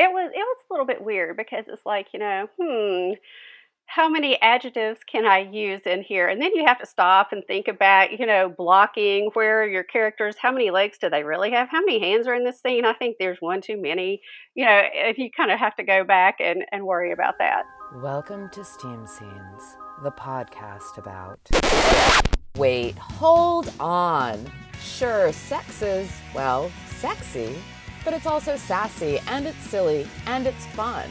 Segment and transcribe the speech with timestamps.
[0.00, 3.12] it was it was a little bit weird because it's like you know, hmm,
[3.84, 6.28] how many adjectives can I use in here?
[6.28, 10.36] And then you have to stop and think about, you know, blocking where your characters,
[10.40, 11.68] how many legs do they really have?
[11.68, 12.84] How many hands are in this scene?
[12.84, 14.22] I think there's one too many.
[14.54, 17.64] You know, if you kind of have to go back and, and worry about that.
[17.96, 21.40] Welcome to Steam Scenes, the podcast about.
[22.56, 24.48] Wait, hold on.
[24.80, 27.56] Sure, sex is, well, sexy,
[28.04, 31.08] but it's also sassy and it's silly and it's fun.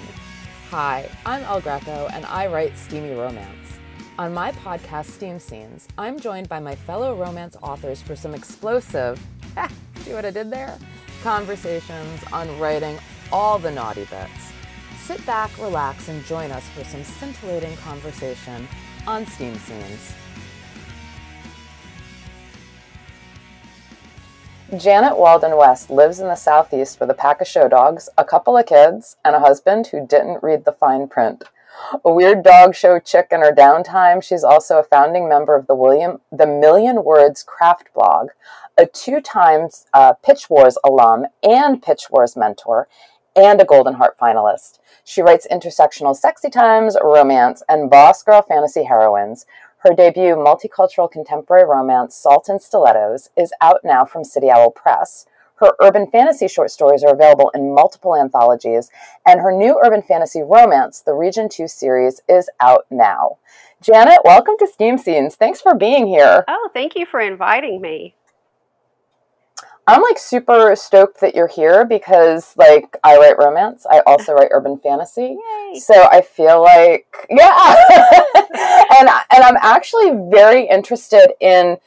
[0.69, 3.79] Hi, I'm El Greco and I write steamy romance.
[4.17, 9.19] On my podcast, Steam Scenes, I'm joined by my fellow romance authors for some explosive,
[10.01, 10.77] see what I did there?
[11.23, 12.99] Conversations on writing
[13.31, 14.51] all the naughty bits.
[15.01, 18.67] Sit back, relax, and join us for some scintillating conversation
[19.07, 20.13] on Steam Scenes.
[24.77, 28.55] Janet Walden West lives in the Southeast with a pack of show dogs, a couple
[28.55, 31.43] of kids, and a husband who didn't read the fine print.
[32.05, 35.73] A weird dog show chick in her downtime, she's also a founding member of the
[35.73, 38.29] William the Million Words Craft blog,
[38.77, 42.87] a two times uh, Pitch Wars alum and Pitch Wars mentor,
[43.35, 44.77] and a Golden Heart finalist.
[45.03, 49.47] She writes intersectional sexy times, romance, and boss girl fantasy heroines.
[49.83, 55.25] Her debut multicultural contemporary romance, Salt and Stilettos, is out now from City Owl Press.
[55.55, 58.89] Her urban fantasy short stories are available in multiple anthologies,
[59.25, 63.37] and her new urban fantasy romance, the Region 2 series, is out now.
[63.81, 65.37] Janet, welcome to Steam Scenes.
[65.37, 66.43] Thanks for being here.
[66.49, 68.15] Oh, thank you for inviting me.
[69.89, 73.87] I'm like super stoked that you're here because like I write romance.
[73.89, 75.35] I also write urban fantasy.
[75.39, 75.79] Yay.
[75.79, 77.75] So I feel like yeah.
[78.99, 81.77] and and I'm actually very interested in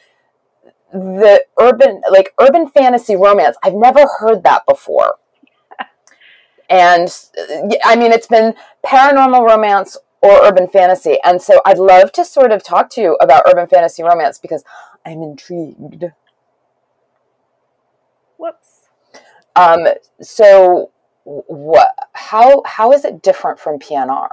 [0.92, 3.56] the urban like urban fantasy romance.
[3.62, 5.18] I've never heard that before.
[6.68, 7.08] And
[7.84, 11.18] I mean it's been paranormal romance or urban fantasy.
[11.22, 14.64] And so I'd love to sort of talk to you about urban fantasy romance because
[15.06, 16.12] I'm intrigued.
[18.42, 18.88] Whoops.
[19.54, 19.86] Um,
[20.20, 20.90] so
[21.24, 24.28] what how how is it different from PNR?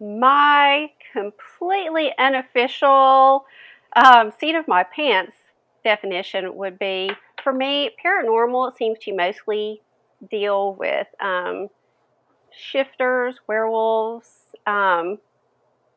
[0.00, 3.46] My completely unofficial
[3.96, 5.34] um, seat of my pants
[5.82, 7.10] definition would be
[7.42, 9.80] for me, paranormal it seems to mostly
[10.30, 11.68] deal with um,
[12.52, 14.28] shifters, werewolves,
[14.66, 15.16] um,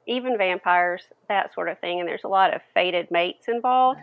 [0.07, 1.99] even vampires, that sort of thing.
[1.99, 3.99] And there's a lot of fated mates involved.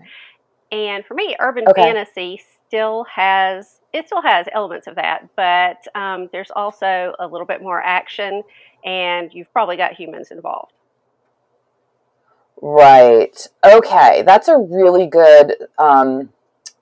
[0.71, 1.83] And for me, urban Okay.
[1.83, 7.47] fantasy still has it still has elements of that, but um, there's also a little
[7.47, 8.43] bit more action,
[8.85, 10.73] and you've probably got humans involved.
[12.61, 13.47] Right.
[13.65, 14.23] Okay.
[14.27, 16.31] That's a really good um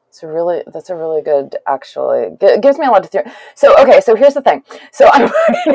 [0.08, 3.26] it's a really that's a really good actually g- gives me a lot to think.
[3.54, 4.62] So okay, so here's the thing.
[4.92, 5.30] So I'm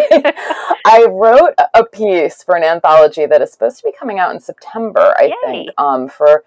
[0.85, 4.39] I wrote a piece for an anthology that is supposed to be coming out in
[4.39, 5.65] September, I Yay.
[5.65, 5.71] think.
[5.77, 6.43] Um for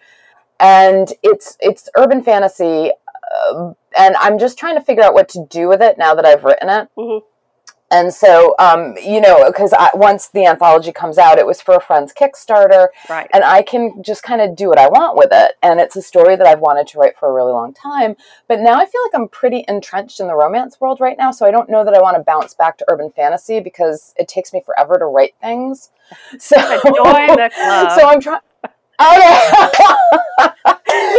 [0.61, 2.93] and it's it's urban fantasy
[3.35, 6.25] uh, and I'm just trying to figure out what to do with it now that
[6.25, 6.89] I've written it.
[6.99, 7.23] Mhm.
[7.93, 11.81] And so, um, you know, because once the anthology comes out, it was for a
[11.81, 13.29] friend's Kickstarter, Right.
[13.33, 15.57] and I can just kind of do what I want with it.
[15.61, 18.17] And it's a story that I've wanted to write for a really long time.
[18.47, 21.33] But now I feel like I'm pretty entrenched in the romance world right now.
[21.33, 24.29] So I don't know that I want to bounce back to urban fantasy because it
[24.29, 25.91] takes me forever to write things.
[26.39, 27.99] So, Join the club.
[27.99, 28.41] so I'm trying.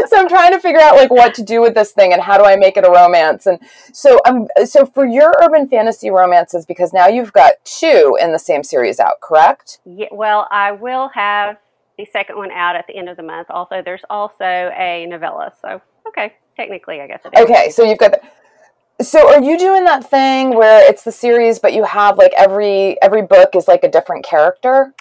[0.07, 2.37] So I'm trying to figure out like what to do with this thing and how
[2.37, 3.47] do I make it a romance.
[3.47, 3.59] And
[3.91, 8.39] so I'm so for your urban fantasy romances because now you've got two in the
[8.39, 9.79] same series out, correct?
[9.85, 11.57] Yeah, well, I will have
[11.97, 13.47] the second one out at the end of the month.
[13.49, 15.51] Also, there's also a novella.
[15.61, 17.43] So, okay, technically, I guess it is.
[17.43, 18.11] Okay, so you've got.
[18.11, 22.33] The, so are you doing that thing where it's the series, but you have like
[22.37, 24.93] every every book is like a different character?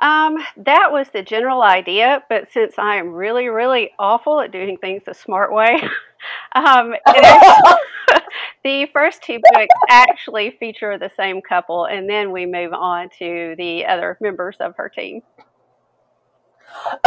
[0.00, 4.76] Um, that was the general idea, but since I am really, really awful at doing
[4.76, 5.80] things the smart way,
[6.54, 6.94] um,
[8.64, 13.54] the first two books actually feature the same couple, and then we move on to
[13.56, 15.22] the other members of her team.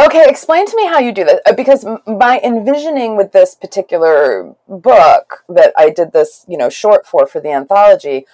[0.00, 4.54] Okay, explain to me how you do that uh, because my envisioning with this particular
[4.66, 8.26] book that I did this, you know, short for for the anthology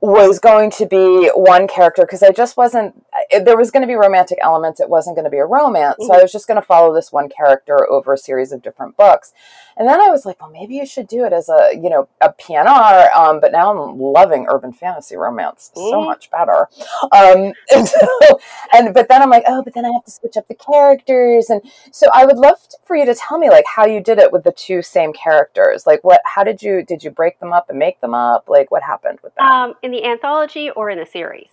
[0.00, 3.86] was going to be one character because I just wasn't it, there was going to
[3.86, 4.80] be romantic elements.
[4.80, 5.96] It wasn't going to be a romance.
[6.00, 6.12] Mm-hmm.
[6.12, 8.96] So I was just going to follow this one character over a series of different
[8.96, 9.32] books.
[9.76, 12.08] And then I was like, well, maybe you should do it as a, you know,
[12.20, 13.12] a PNR.
[13.14, 16.04] Um, but now I'm loving urban fantasy romance so Mhm.
[16.06, 16.68] much better.
[17.12, 18.40] Um, and, so,
[18.72, 21.50] and, but then I'm like, oh, but then I have to switch up the characters.
[21.50, 24.18] And so I would love to, for you to tell me like how you did
[24.18, 25.86] it with the two same characters.
[25.86, 28.48] Like what, how did you, did you break them up and make them up?
[28.48, 31.48] Like what happened with that Um, in the anthology or in the series?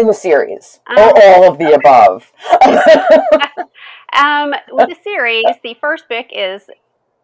[0.00, 2.32] In the series Um, or all of the above?
[4.12, 6.68] Um, with the series, the first book is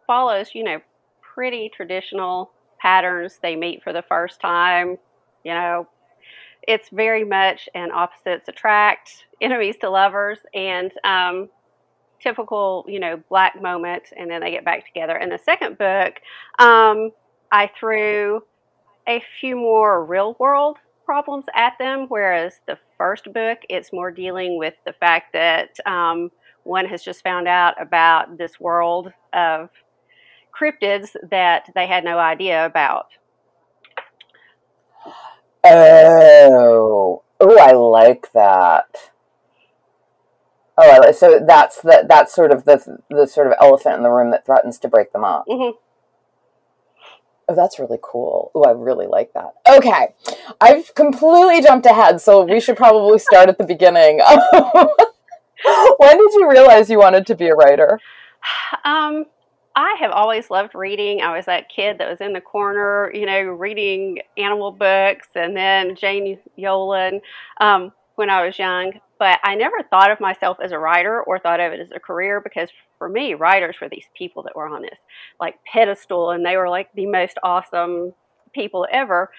[0.06, 0.80] follows, you know,
[1.20, 3.38] pretty traditional patterns.
[3.42, 4.96] They meet for the first time.
[5.44, 5.88] You know,
[6.62, 11.48] it's very much an opposites attract, enemies to lovers, and um,
[12.20, 15.16] typical, you know, black moment, and then they get back together.
[15.16, 16.14] In the second book,
[16.58, 17.10] um,
[17.50, 18.42] I threw
[19.08, 24.58] a few more real world problems at them, whereas the first book, it's more dealing
[24.58, 26.30] with the fact that um,
[26.64, 29.70] one has just found out about this world of
[30.54, 33.06] cryptids that they had no idea about.
[35.64, 39.12] Oh, oh, I like that.
[40.78, 44.02] Oh, I like, so that's the that's sort of the the sort of elephant in
[44.02, 45.44] the room that threatens to break them up.
[45.48, 45.70] hmm
[47.48, 48.50] Oh, that's really cool.
[48.54, 49.52] Oh, I really like that.
[49.68, 50.14] Okay,
[50.60, 54.20] I've completely jumped ahead, so we should probably start at the beginning.
[55.98, 58.00] when did you realize you wanted to be a writer?
[58.84, 59.26] Um,
[59.76, 61.20] I have always loved reading.
[61.20, 65.56] I was that kid that was in the corner, you know, reading animal books and
[65.56, 67.20] then Jane Yolen
[67.60, 68.94] um, when I was young.
[69.18, 72.00] But I never thought of myself as a writer or thought of it as a
[72.00, 72.68] career because
[72.98, 74.98] for me, writers were these people that were on this
[75.40, 78.12] like pedestal and they were like the most awesome
[78.52, 79.30] people ever.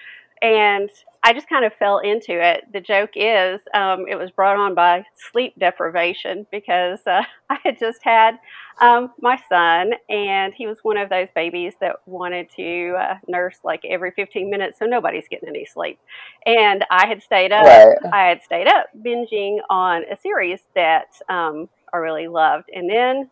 [0.42, 0.90] And
[1.22, 2.64] I just kind of fell into it.
[2.72, 7.78] The joke is, um, it was brought on by sleep deprivation because uh, I had
[7.78, 8.38] just had
[8.80, 13.58] um, my son, and he was one of those babies that wanted to uh, nurse
[13.64, 15.98] like every 15 minutes, so nobody's getting any sleep.
[16.46, 17.64] And I had stayed up.
[17.64, 17.98] Right.
[18.12, 23.28] I had stayed up binging on a series that um, I really loved, and then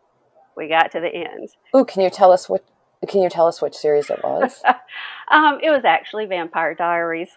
[0.56, 1.50] we got to the end.
[1.76, 2.64] Ooh, can you tell us what?
[3.06, 4.62] Can you tell us which series it was?
[5.30, 7.30] Um, it was actually Vampire Diaries,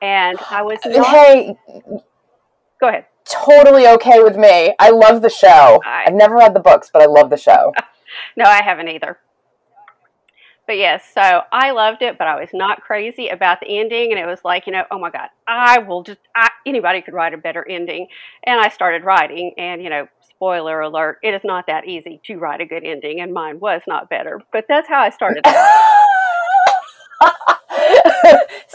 [0.00, 1.06] and I was not.
[1.06, 1.56] hey,
[2.80, 3.06] Go ahead.
[3.24, 4.74] totally okay with me.
[4.80, 5.80] I love the show.
[5.84, 7.72] I- I've never read the books, but I love the show.
[8.36, 9.16] No, I haven't either.
[10.66, 14.20] But yes, so I loved it, but I was not crazy about the ending, and
[14.20, 17.32] it was like, you know, oh my god, I will just I, anybody could write
[17.32, 18.08] a better ending,
[18.44, 22.36] and I started writing, and you know, spoiler alert, it is not that easy to
[22.36, 25.42] write a good ending, and mine was not better, but that's how I started.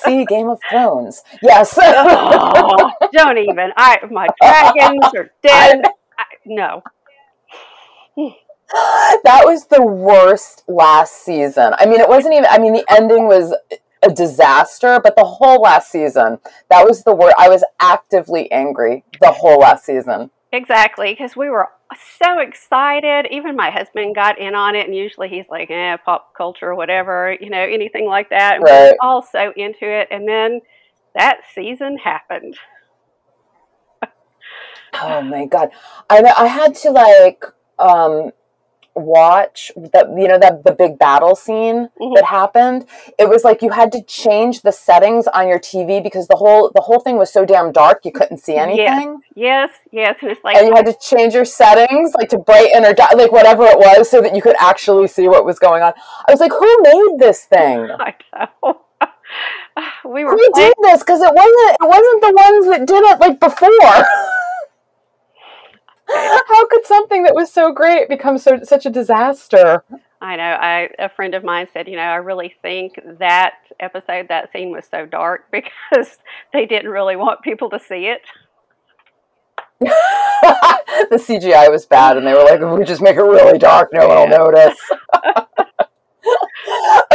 [0.07, 1.23] See, Game of Thrones.
[1.41, 1.77] Yes.
[1.81, 3.71] oh, don't even.
[3.75, 5.83] I my dragons are dead.
[6.19, 6.81] I, no,
[8.17, 11.73] that was the worst last season.
[11.77, 12.47] I mean, it wasn't even.
[12.49, 13.55] I mean, the ending was
[14.03, 16.39] a disaster, but the whole last season,
[16.69, 17.35] that was the worst.
[17.37, 20.31] I was actively angry the whole last season.
[20.51, 21.69] Exactly, because we were
[22.19, 23.27] so excited.
[23.31, 27.35] Even my husband got in on it, and usually he's like, "eh, pop culture, whatever,
[27.39, 30.61] you know, anything like that." And we're all so into it, and then
[31.15, 32.57] that season happened.
[35.01, 35.69] Oh my god!
[36.09, 37.43] I I had to like
[37.77, 38.31] um
[38.97, 42.15] watch that you know that the big battle scene Mhm.
[42.15, 42.85] that happened.
[43.17, 46.71] It was like you had to change the settings on your TV because the whole
[46.73, 49.21] the whole thing was so damn dark you couldn't see anything.
[49.35, 52.83] Yes, yes, and it's like, and you had to change your settings like to brighten
[52.85, 55.83] or di- like whatever it was so that you could actually see what was going
[55.83, 55.93] on
[56.27, 58.81] i was like who made this thing I know.
[60.05, 63.03] we were who playing, did this because it wasn't it wasn't the ones that did
[63.03, 63.69] it like before
[66.09, 69.83] how could something that was so great become so such a disaster
[70.19, 70.43] I know.
[70.43, 74.71] I a friend of mine said, you know, I really think that episode, that scene
[74.71, 76.17] was so dark because
[76.53, 78.21] they didn't really want people to see it.
[79.79, 83.89] the cgi was bad and they were like if we just make it really dark
[83.93, 84.75] no one will notice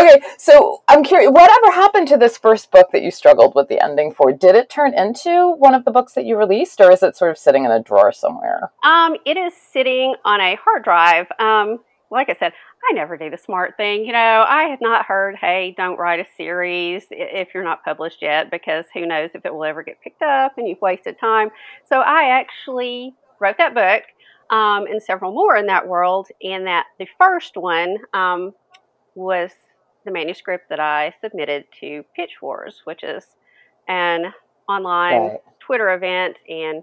[0.03, 3.83] okay so i'm curious whatever happened to this first book that you struggled with the
[3.83, 7.03] ending for did it turn into one of the books that you released or is
[7.03, 10.85] it sort of sitting in a drawer somewhere Um, it is sitting on a hard
[10.85, 11.27] drive.
[11.39, 11.79] Um,
[12.11, 12.53] like I said,
[12.91, 14.05] I never do the smart thing.
[14.05, 18.21] You know, I had not heard, hey, don't write a series if you're not published
[18.21, 21.49] yet, because who knows if it will ever get picked up and you've wasted time.
[21.89, 24.03] So I actually wrote that book
[24.51, 28.53] um, and several more in that world, and that the first one um,
[29.15, 29.51] was
[30.05, 33.25] the manuscript that I submitted to Pitch Wars, which is
[33.89, 34.33] an
[34.69, 35.41] online Right.
[35.61, 36.83] Twitter event and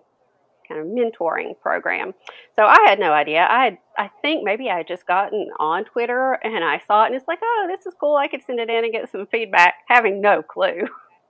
[0.68, 2.14] kind of mentoring program.
[2.56, 3.46] So I had no idea.
[3.50, 7.08] I had, I think maybe I had just gotten on Twitter and I saw it
[7.08, 8.16] and it's like, oh, this is cool.
[8.16, 10.88] I could send it in and get some feedback, having no clue.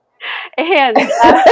[0.57, 1.43] and uh,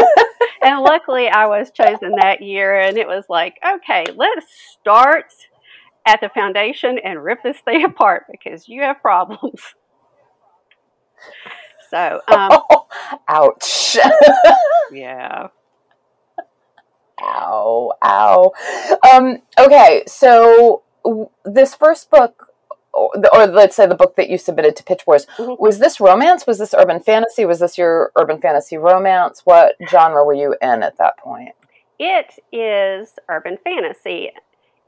[0.62, 4.46] and luckily I was chosen that year and it was like, okay, let's
[4.80, 5.34] start
[6.06, 9.62] at the foundation and rip this thing apart because you have problems.
[11.90, 12.52] So, um,
[13.28, 13.98] Ouch.
[14.92, 15.48] yeah.
[17.22, 17.92] ow.
[18.04, 18.52] Ow.
[19.14, 22.48] Um, okay, so w- this first book,
[22.94, 25.60] or, or let's say the book that you submitted to Pitch Wars, Mhm.
[25.60, 26.46] was this romance?
[26.48, 27.46] Was this urban fantasy?
[27.46, 29.42] Was this your urban fantasy romance?
[29.46, 31.50] What genre were you in at that point?
[32.00, 34.32] It is urban fantasy.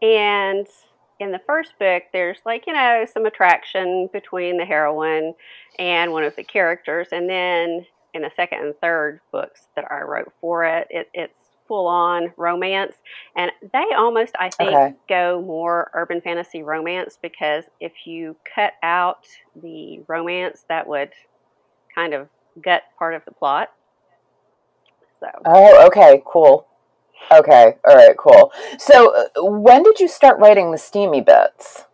[0.02, 0.68] And
[1.20, 5.34] in the first book, there's like, you know, some attraction between the heroine
[5.78, 7.10] and one of the characters.
[7.12, 11.38] And then in the second and third books that I wrote for it, it it's
[11.68, 12.96] full on romance.
[13.36, 14.94] And they almost, I think, Okay.
[15.08, 19.28] go more urban fantasy romance because if you cut out
[19.62, 21.12] the romance, that would
[21.94, 22.28] kind of
[22.64, 23.72] gut part of the plot.
[25.20, 25.28] So.
[25.46, 26.66] Oh, okay, cool.
[27.32, 28.52] Okay, all right, cool.
[28.78, 31.86] So, uh, when did you start writing the steamy bits?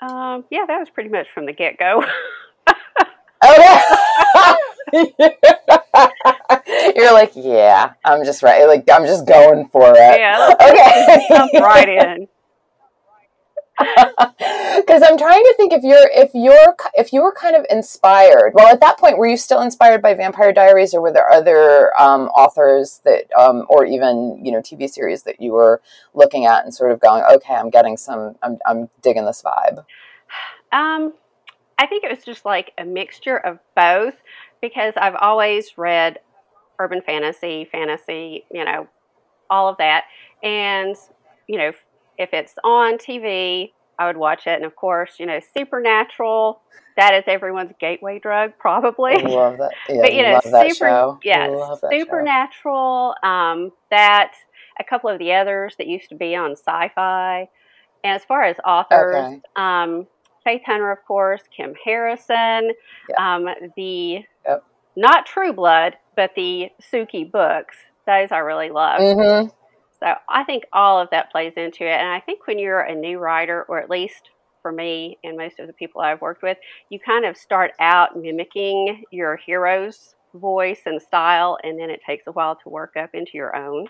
[0.00, 2.04] Um, yeah, that was pretty much from the get go.
[3.44, 3.80] Okay.
[6.96, 8.64] You're like, yeah, I'm just right.
[8.66, 10.18] Like, I'm just going for it.
[10.18, 11.26] yeah, Okay.
[11.28, 12.28] jump right in.
[14.86, 18.52] Because I'm trying to think if you're if you're if you were kind of inspired.
[18.54, 21.98] Well, at that point, were you still inspired by Vampire Diaries, or were there other
[22.00, 25.80] um, authors that, um, or even you know, TV series that you were
[26.12, 29.84] looking at and sort of going, okay, I'm getting some, I'm I'm digging this vibe.
[30.72, 31.14] Um,
[31.78, 34.14] I think it was just like a mixture of both
[34.60, 36.18] because I've always read
[36.78, 38.88] urban fantasy, fantasy, you know,
[39.50, 40.04] all of that.
[40.42, 40.96] And,
[41.46, 41.72] you know,
[42.18, 44.54] if it's on TV, I would watch it.
[44.56, 46.60] And of course, you know, Supernatural,
[46.96, 49.14] that is everyone's gateway drug, probably.
[49.22, 49.72] Love that.
[49.88, 51.18] Yeah, but you know, love that super, show.
[51.24, 51.98] yeah, love that show.
[51.98, 53.14] supernatural.
[53.22, 54.32] Um, that
[54.78, 57.48] a couple of the others that used to be on Sci-Fi,
[58.02, 59.40] and as far as authors, Okay.
[59.56, 60.06] um,
[60.44, 62.70] Faith Hunter, of course, Kim Harrison,
[63.08, 63.34] Yeah.
[63.36, 64.64] um, the Yep.
[64.96, 67.76] not True Blood, but the Sookie books.
[68.06, 69.00] Those I really love.
[69.00, 69.48] Mm-hmm.
[70.04, 71.98] So I think all of that plays into it.
[71.98, 74.28] And I think when you're a new writer, or at least
[74.60, 76.58] for me and most of the people I've worked with,
[76.90, 82.26] you kind of start out mimicking your hero's voice and style, and then it takes
[82.26, 83.88] a while to work up into your own.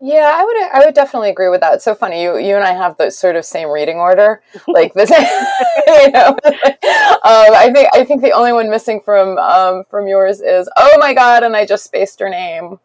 [0.00, 1.74] Yeah, I would I would definitely agree with that.
[1.74, 2.24] It's so funny.
[2.24, 4.42] You you and I have the sort of same reading order.
[4.66, 5.10] Like this
[5.86, 6.36] you know.
[6.44, 10.98] Um, I think I think the only one missing from um, from yours is oh
[10.98, 12.80] my god, and I just spaced her name.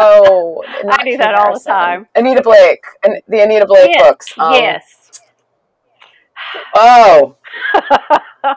[0.00, 2.06] Oh, not do that all the time.
[2.14, 4.34] Anita Blake and the Anita Blake yes, books.
[4.38, 5.20] Um, yes.
[6.74, 7.36] Oh,
[8.44, 8.56] oh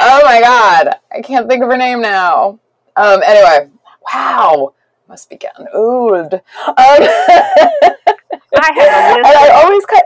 [0.00, 2.58] my god, I can't think of her name now.
[2.96, 3.22] Um.
[3.24, 3.70] Anyway,
[4.12, 4.74] wow,
[5.08, 6.34] must be getting old.
[6.34, 6.40] Um,
[6.78, 9.26] I have a list.
[9.26, 10.04] and I Of, always cut.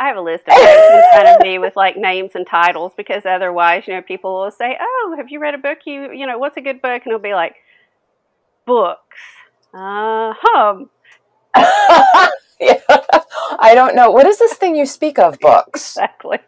[0.00, 2.92] I have a list of notes in front of me with like names and titles
[2.96, 5.78] because otherwise, you know, people will say, "Oh, have you read a book?
[5.86, 7.56] You, you know, what's a good book?" And it'll be like,
[8.66, 9.18] "Books."
[9.72, 10.84] Uh huh.
[12.60, 12.80] yeah.
[13.58, 14.10] I don't know.
[14.10, 15.96] What is this thing you speak of, books?
[15.96, 16.38] Exactly.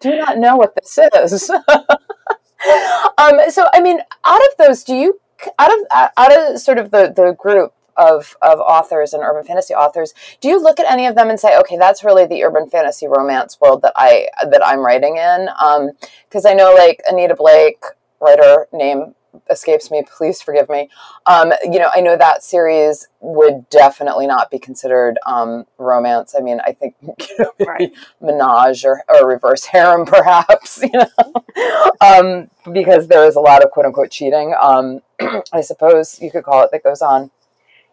[0.00, 1.50] Do not know what this is.
[3.18, 5.20] um, so, I mean, out of those, do you,
[5.58, 9.74] out of, out of sort of the, the group of, of authors and urban fantasy
[9.74, 12.68] authors, do you look at any of them and say, okay, that's really the urban
[12.68, 15.48] fantasy romance world that I, that I'm writing in?
[15.60, 15.90] Um,
[16.30, 17.82] cause I know like Anita Blake,
[18.20, 19.14] writer name
[19.50, 20.88] escapes me please forgive me
[21.26, 26.40] um, you know i know that series would definitely not be considered um, romance i
[26.40, 27.92] mean i think you know, Right.
[28.20, 33.70] menage or, or reverse harem perhaps you know um, because there is a lot of
[33.70, 35.00] quote unquote cheating um,
[35.52, 37.30] i suppose you could call it that goes on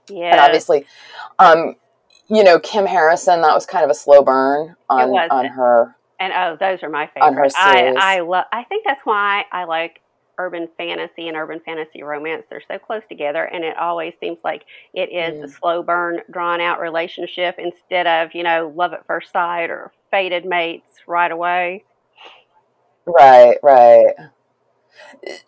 [0.10, 0.32] Yeah.
[0.32, 0.86] and obviously
[1.40, 1.76] um,
[2.30, 6.34] you know kim harrison that was kind of a slow burn on, on her And
[6.34, 7.96] oh, those are my On her favorite.
[7.98, 8.18] I.
[8.18, 8.44] I love.
[8.52, 10.02] I think that's why I like
[10.40, 12.46] urban fantasy and urban fantasy romance.
[12.50, 15.60] They're so close together, and it always seems like it is a Mm.
[15.60, 20.46] slow burn, drawn out relationship instead of you know love at first sight or fated
[20.46, 21.84] mates right away.
[23.06, 24.14] Right, right.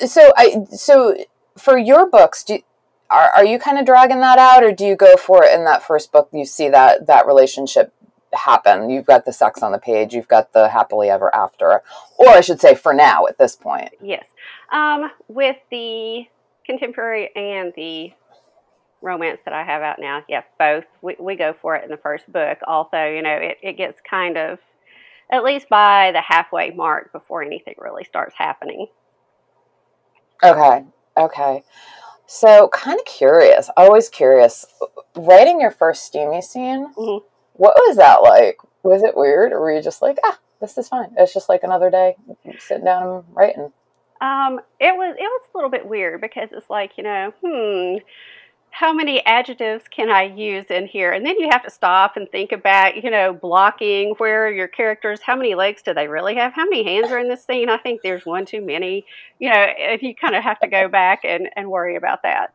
[0.05, 1.15] So I so
[1.57, 2.59] for your books, do
[3.09, 5.65] are are you kind of dragging that out, or do you go for it in
[5.65, 6.29] that first book?
[6.33, 7.93] You see that that relationship
[8.33, 8.89] happen.
[8.89, 10.13] You've got the sex on the page.
[10.13, 11.81] You've got the happily ever after,
[12.17, 13.89] or I should say, for now at this point.
[14.01, 14.25] Yes.
[14.71, 16.23] Um, with the
[16.65, 18.13] contemporary and the
[19.01, 20.85] romance that I have out now, yeah, both.
[21.01, 22.59] We, we go for it in the first book.
[22.67, 24.59] Also, you know, it, it gets kind of,
[25.31, 28.87] at least by the halfway mark before anything really starts happening.
[30.43, 30.85] Okay.
[31.17, 31.63] Okay.
[32.25, 34.65] So, kind of curious, always curious.
[35.15, 37.23] Writing your first steamy scene, Mhm.
[37.53, 38.57] what was that like?
[38.83, 41.13] Was it weird, or were you just like, ah, this is fine?
[41.17, 42.15] It's just like another day
[42.59, 43.73] sitting down and writing.
[44.21, 47.97] Um, it was it was a little bit weird because it's like you know, hmm,
[48.69, 51.11] how many adjectives can I use in here?
[51.11, 55.21] And then you have to stop and think about you know blocking where your characters,
[55.21, 56.53] how many legs do they really have?
[56.53, 57.69] How many hands are in this scene?
[57.69, 59.05] I think there's one too many.
[59.39, 62.53] You know, if you kind of have to go back and and worry about that.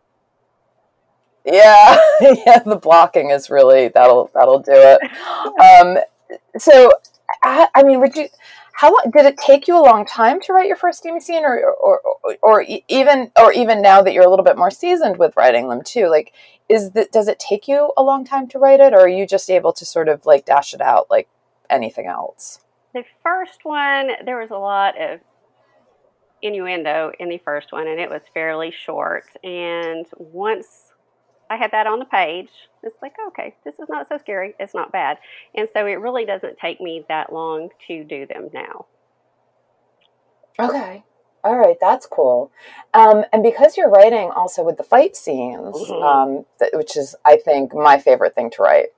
[1.45, 2.61] Yeah, yeah.
[2.61, 5.01] The blocking is really that'll that'll do it.
[5.57, 5.99] Um,
[6.59, 6.91] so,
[7.43, 8.29] I, I mean, would you?
[8.77, 11.65] How did it take you a long time to write your first steamy scene, or
[11.65, 15.35] or, or or even or even now that you're a little bit more seasoned with
[15.35, 16.09] writing them too?
[16.09, 16.35] Like,
[16.69, 19.27] is that does it take you a long time to write it, or are you
[19.27, 21.27] just able to sort of like dash it out like
[21.71, 22.61] anything else?
[22.93, 25.21] The first one, there was a lot of
[26.43, 29.25] innuendo in the first one, and it was fairly short.
[29.43, 30.86] And once
[31.49, 32.49] I had that on the page,
[32.83, 34.55] it's like, okay, this is not so scary.
[34.59, 35.19] It's not bad.
[35.55, 38.87] And so it really doesn't take me that long to do them now.
[40.59, 41.05] Okay.
[41.45, 42.51] All right, that's cool.
[42.93, 46.03] Um, and because you're writing also with the fight scenes, Mhm.
[46.03, 48.89] um, th- which is, I think, my favorite thing to write,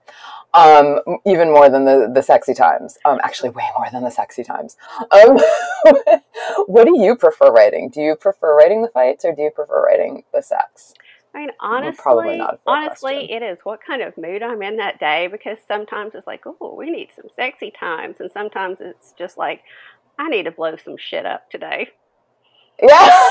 [0.54, 2.96] um, even more than the, the sexy times.
[3.04, 4.78] Um, actually, way more than the sexy times.
[5.10, 5.38] Um,
[6.66, 7.90] what do you prefer writing?
[7.90, 10.94] Do you prefer writing the fights or do you prefer writing the sex?
[11.34, 13.30] I mean, honestly, probably not a fair honestly, question.
[13.30, 16.74] it is what kind of mood I'm in that day because sometimes it's like, oh,
[16.76, 19.62] we need some sexy times, and sometimes it's just like,
[20.18, 21.90] I need to blow some shit up today.
[22.82, 23.28] Yeah.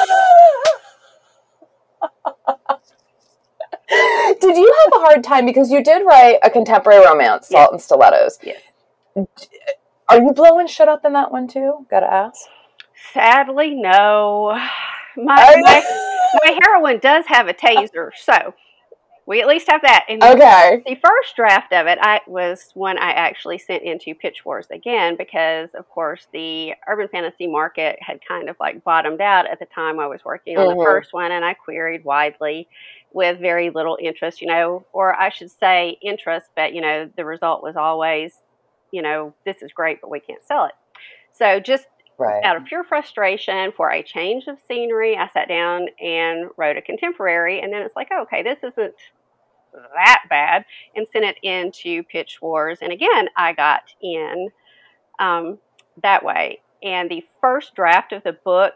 [4.39, 7.81] did you have a hard time because you did write a contemporary romance, Salt and
[7.81, 8.39] Stilettos?
[8.43, 8.61] Yes.
[10.09, 11.85] Are you blowing shit up in that one too?
[11.89, 12.41] Gotta ask.
[13.13, 14.53] Sadly, no.
[15.19, 18.53] My, my, my heroine does have a taser, so
[19.27, 20.05] we at least have that.
[20.07, 20.81] And okay.
[20.85, 25.17] the first draft of it, I was one I actually sent into Pitch Wars again
[25.17, 29.65] because, of course, the urban fantasy market had kind of like bottomed out at the
[29.65, 30.77] time I was working on Mhm.
[30.77, 32.69] the first one, and I queried widely
[33.11, 37.25] with very little interest, you know, or I should say interest, but you know, the
[37.25, 38.41] result was always,
[38.91, 40.73] you know, this is great, but we can't sell it.
[41.33, 41.87] So just
[42.19, 42.43] Right.
[42.43, 46.81] out of pure frustration for a change of scenery, I sat down and wrote a
[46.81, 48.95] contemporary, and then it's like, okay, this isn't
[49.93, 52.79] that bad, and sent it into Pitch Wars.
[52.81, 54.49] And again, I got in
[55.19, 55.59] um,
[56.01, 56.61] that way.
[56.81, 58.73] And the first draft of the book,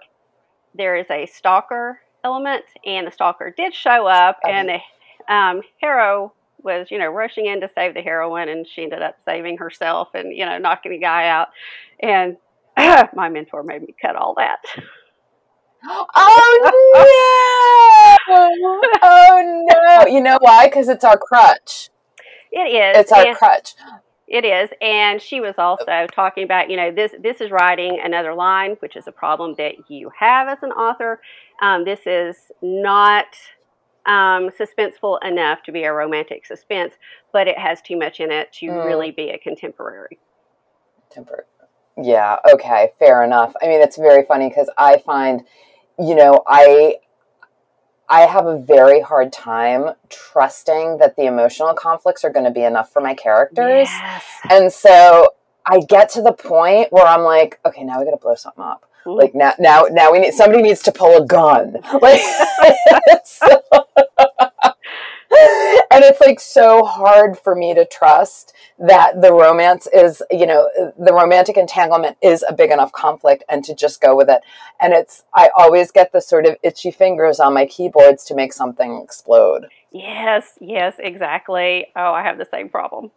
[0.76, 6.34] there is a stalker element, and the stalker did show up, and the um, hero
[6.64, 10.10] was, you know, rushing in to save the heroine, and she ended up saving herself
[10.14, 11.48] and, you know, knocking the guy out.
[12.00, 12.38] And
[13.16, 14.60] my mentor made me cut all that.
[15.84, 16.72] Oh
[18.28, 18.32] no!
[19.04, 20.08] Oh no!
[20.08, 20.68] You know why?
[20.68, 21.90] Because it's our crutch.
[22.52, 22.98] It is.
[23.02, 23.74] It's our and- crutch.
[24.28, 28.34] It is, and she was also talking about, you know, this this is writing another
[28.34, 31.20] line, which is a problem that you have as an author.
[31.62, 33.26] Um, this is not
[34.06, 36.94] um, suspenseful enough to be a romantic suspense,
[37.34, 38.86] but it has too much in it to Mm.
[38.86, 40.18] really be a contemporary.
[41.10, 41.46] Temper.
[42.02, 42.38] Yeah.
[42.54, 42.92] Okay.
[43.00, 43.54] Fair enough.
[43.62, 45.44] I mean, it's very funny because I find,
[46.00, 46.96] you know, I
[48.10, 52.64] I have a very hard time trusting that the emotional conflicts are going to be
[52.64, 53.88] enough for my characters.
[53.90, 54.24] Yes.
[54.50, 55.30] And so
[55.66, 58.64] I get to the point where I'm like, okay, now we got to blow something
[58.64, 58.86] up.
[59.06, 59.16] Mhm.
[59.18, 61.78] Like now, now, now we need somebody needs to pull a gun.
[62.02, 62.20] Like,
[63.24, 63.62] so-
[65.92, 70.70] and it's like so hard for me to trust that the romance is, you know,
[70.98, 74.42] the romantic entanglement is a big enough conflict, and to just go with it.
[74.82, 78.52] And it's, I always get the sort of itchy fingers on my keyboards to make
[78.52, 79.68] something explode.
[79.92, 81.88] Yes, yes, exactly.
[81.96, 83.12] Oh, I have the same problem.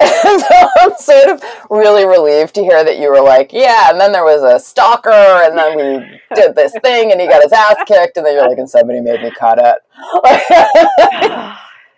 [0.22, 0.38] so
[0.80, 4.24] I'm sort of really relieved to hear that you were like, yeah, and then there
[4.24, 8.16] was a stalker, and then we did this thing, and he got his ass kicked,
[8.16, 9.76] and then you're like, and somebody made me cut it.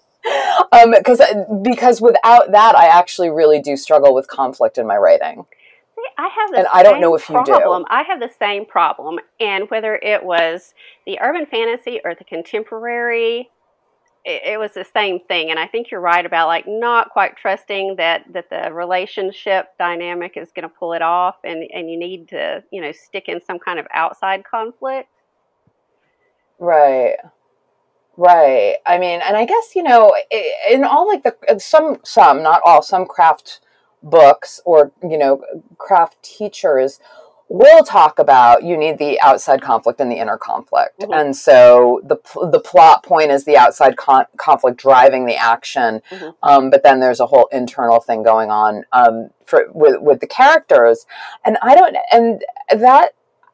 [0.73, 1.23] um, because
[1.63, 5.45] because without that, I actually really do struggle with conflict in my writing.
[5.95, 7.85] See, I have the And I don't know if you do.
[7.89, 10.75] I have the same problem, and whether it was
[11.07, 13.52] the urban fantasy or the contemporary,
[14.25, 15.51] it, it, was the same thing.
[15.51, 20.37] And I think you're right about like not quite trusting that that the relationship dynamic
[20.37, 23.41] is going to pull it off, and and you need to you know stick in
[23.45, 25.09] some kind of outside conflict.
[26.59, 27.17] Right.
[28.17, 28.77] Right.
[28.87, 30.15] I mean, and I guess you know,
[30.71, 33.61] in all like the some some not all some craft
[34.03, 35.43] books or you know
[35.79, 37.01] craft teachers
[37.53, 41.13] will talk about you need the outside conflict and the inner conflict mm-hmm.
[41.13, 42.17] and so the
[42.51, 46.31] the plot point is the outside con- conflict driving the action mm-hmm.
[46.43, 50.27] um, but then there's a whole internal thing going on um, for with with the
[50.27, 51.05] characters
[51.45, 53.11] and i don't and that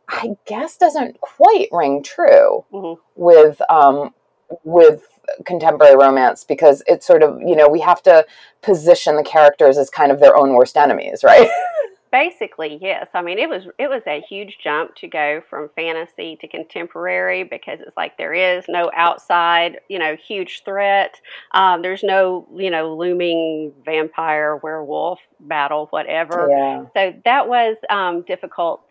[0.08, 3.00] i guess doesn't quite ring true mm-hmm.
[3.16, 4.14] with um,
[4.62, 5.08] with
[5.44, 8.24] contemporary romance because it's sort of you know we have to
[8.62, 11.50] position the characters as kind of their own worst enemies right
[12.10, 13.08] basically yes.
[13.14, 17.44] I mean it was it was a huge jump to go from fantasy to contemporary
[17.44, 21.20] because it's like there is no outside you know huge threat.
[21.52, 26.48] Um, there's no you know looming vampire werewolf battle whatever.
[26.50, 26.84] Yeah.
[26.94, 28.82] so that was um, difficult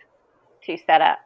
[0.64, 1.20] to set up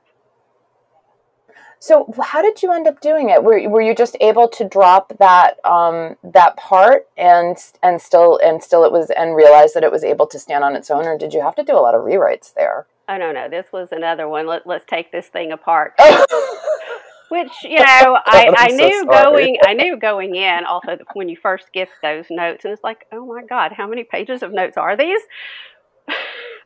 [1.81, 3.43] so how did you end up doing it?
[3.43, 8.61] Were, were you just able to drop that um, that part and and still and
[8.61, 11.17] still it was and realize that it was able to stand on its own, or
[11.17, 12.85] did you have to do a lot of rewrites there?
[13.09, 14.45] Oh no, no, this was another one.
[14.45, 15.93] Let, let's take this thing apart.
[17.29, 17.83] Which you know,
[18.25, 20.65] I, I knew so going, I knew going in.
[20.65, 24.03] Also, when you first get those notes, and it's like, oh my god, how many
[24.03, 25.21] pages of notes are these?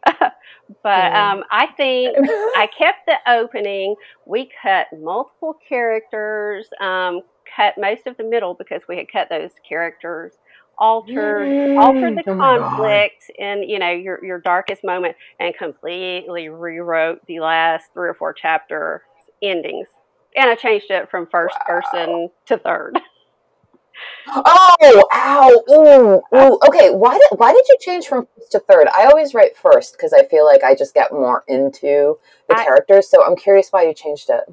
[0.84, 2.16] But um, I think
[2.58, 3.96] I kept the opening.
[4.26, 7.22] We cut multiple characters, um,
[7.56, 10.34] cut most of the middle because we had cut those characters,
[10.78, 17.26] altered altered the oh conflict in you know your your darkest moment, and completely rewrote
[17.28, 19.04] the last three or four chapter
[19.42, 19.88] endings.
[20.36, 21.82] And I changed it from first wow.
[21.82, 23.00] person to third.
[24.28, 26.60] Oh, ow, ooh, ooh.
[26.68, 28.88] Okay, why did why did you change from first to third?
[28.96, 32.18] I always write first because I feel like I just get more into
[32.50, 33.10] the I, characters.
[33.10, 34.44] So I'm curious why you changed it.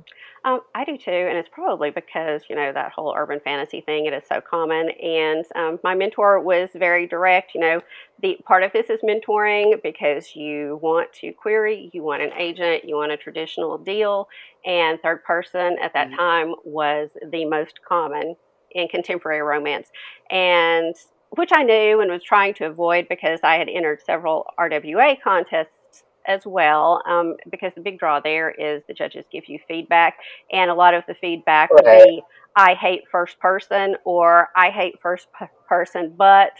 [0.45, 4.07] Um, I do too, and it's probably because you know that whole urban fantasy thing.
[4.07, 7.55] It is so common, and um, my mentor was very direct.
[7.55, 7.81] You know,
[8.21, 12.85] the part of this is mentoring because you want to query, you want an agent,
[12.85, 14.29] you want a traditional deal,
[14.65, 16.17] and third person at that mm-hmm.
[16.17, 18.35] time was the most common
[18.75, 19.89] in contemporary romance,
[20.31, 20.95] and
[21.31, 26.05] which I knew and was trying to avoid because I had entered several RWA contests
[26.27, 27.03] as well.
[27.07, 30.17] Um, because the big draw there is the judges give you feedback,
[30.51, 32.23] and a lot of the feedback would be
[32.55, 36.53] I hate first person or I hate first p- person, but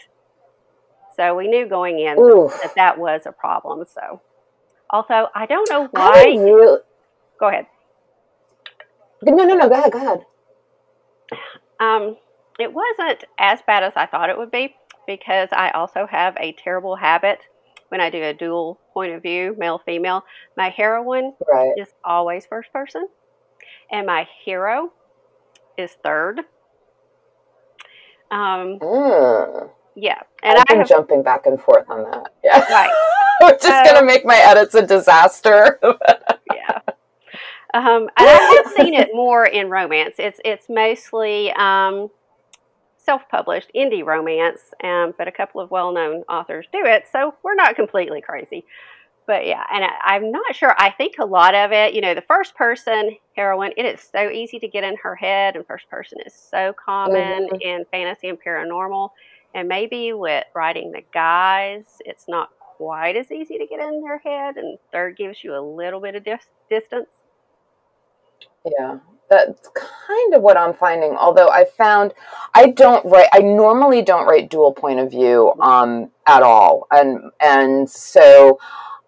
[1.15, 2.51] so we knew going in Oof.
[2.61, 3.85] that that was a problem.
[3.87, 4.21] So,
[4.89, 6.23] also, I don't know why.
[6.25, 6.79] Really...
[7.39, 7.67] Go ahead.
[9.21, 9.69] No, no, no.
[9.69, 9.91] Go ahead.
[9.91, 10.25] Go ahead.
[11.83, 12.17] Um,
[12.59, 16.53] it wasn't as bad as I thought it would be because I also have a
[16.53, 17.39] terrible habit
[17.89, 20.23] when I do a dual point of view, male female.
[20.55, 21.73] My heroine right.
[21.77, 23.07] is always first person,
[23.91, 24.91] and my hero
[25.77, 26.39] is third.
[28.31, 29.69] Um, mm.
[29.95, 32.33] Yeah, and I've been have, jumping back and forth on that.
[32.43, 32.93] Yeah, right.
[33.41, 35.79] Which is uh, going to make my edits a disaster.
[37.73, 40.15] Um, and I have seen it more in romance.
[40.19, 42.09] It's it's mostly um,
[42.97, 47.75] self-published indie romance, um, but a couple of well-known authors do it, so we're not
[47.75, 48.65] completely crazy.
[49.25, 50.75] But yeah, and I, am not sure.
[50.77, 54.29] I think a lot of it, you know, the first person heroine, it is so
[54.29, 57.55] easy to get in her head, and first person is so common mm-hmm.
[57.61, 59.09] in fantasy and paranormal.
[59.55, 64.17] And maybe with writing the guys, it's not quite as easy to get in their
[64.17, 67.07] head, and third gives you a little bit of dis- distance.
[68.65, 71.11] Yeah, that's kind of what I'm finding.
[71.11, 72.13] Although I found
[72.53, 77.31] I don't write, I normally don't write dual point of view um, at all, and
[77.39, 78.59] and so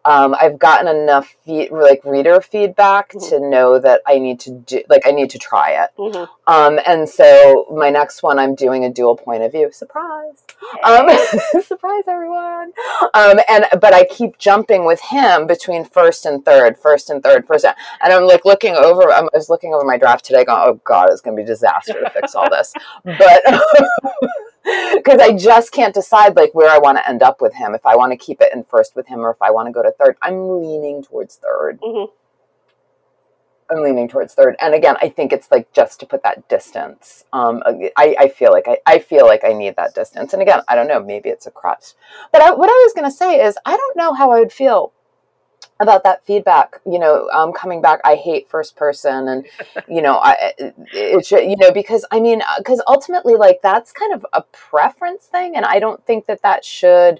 [0.06, 3.30] um, I've gotten enough fe- like reader feedback mm-hmm.
[3.30, 5.90] to know that I need to do like I need to try it.
[5.98, 6.52] Mm-hmm.
[6.52, 9.72] Um, and so my next one, I'm doing a dual point of view.
[9.72, 10.44] Surprise!
[10.84, 11.08] Um,
[11.64, 12.72] surprise, everyone!
[13.14, 17.48] Um, and but I keep jumping with him between first and third, first and third,
[17.48, 19.12] first, and I'm like looking over.
[19.12, 21.48] I was looking over my draft today, going, "Oh God, it's going to be a
[21.48, 23.42] disaster to fix all this," but
[24.96, 27.76] because I just can't decide like where I want to end up with him.
[27.76, 29.72] If I want to keep it in first with him, or if I want to
[29.72, 30.18] go to third.
[30.22, 32.12] I'm leaning towards 3rd i mm-hmm.
[33.68, 37.24] I'm leaning towards third, and again, I think it's like just to put that distance.
[37.34, 37.64] Um,
[37.98, 40.76] I, I feel like I, I feel like I need that distance, and again, I
[40.76, 41.02] don't know.
[41.02, 41.94] Maybe it's a crutch,
[42.32, 44.54] but I, what I was going to say is I don't know how I would
[44.54, 44.94] feel
[45.80, 49.46] about that feedback you know um, coming back i hate first person and
[49.90, 50.54] you know i
[50.94, 55.26] it should you know because i mean because ultimately like that's kind of a preference
[55.26, 57.20] thing and i don't think that that should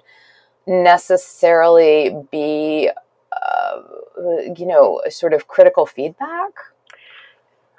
[0.66, 2.90] necessarily be
[3.32, 3.82] uh,
[4.56, 6.52] you know sort of critical feedback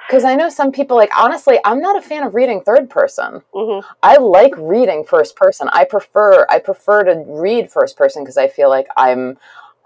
[0.07, 3.41] because I know some people like honestly, I'm not a fan of reading third person.
[3.53, 3.87] Mm-hmm.
[4.01, 5.69] I like reading first person.
[5.73, 9.37] I prefer I prefer to read first person because I feel like I'm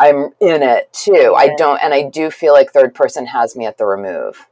[0.01, 1.35] I'm in it too.
[1.37, 4.47] I don't and I do feel like third person has me at the remove.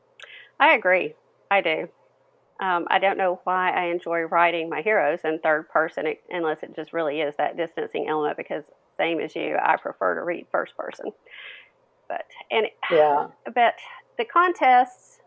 [0.59, 1.15] I agree.
[1.49, 1.89] I do.
[2.59, 6.75] Um, I don't know why I enjoy writing my heroes in third person unless it
[6.75, 8.65] just really is that distancing element because
[8.97, 11.11] same as you, I prefer to read first person.
[12.07, 13.73] But and yeah, but
[14.19, 15.18] the contests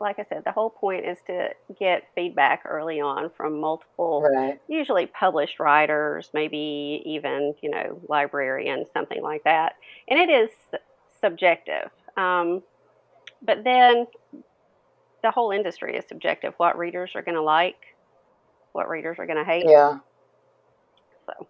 [0.00, 4.60] like I said, the whole point is to get feedback early on from multiple, right.
[4.68, 9.74] usually published writers, maybe even, you know, librarians, something like that.
[10.08, 10.50] And it is
[11.20, 11.90] subjective.
[12.16, 12.62] Um,
[13.42, 14.06] but then
[15.22, 16.54] the whole industry is subjective.
[16.58, 17.96] What readers are going to like,
[18.72, 19.64] what readers are going to hate.
[19.66, 19.98] Yeah.
[21.26, 21.46] So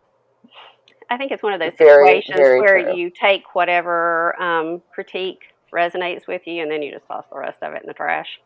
[1.10, 2.96] I think it's one of those very, situations very where true.
[2.96, 7.58] you take whatever um, critique resonates with you, and then you just toss the rest
[7.62, 8.40] of it in the trash.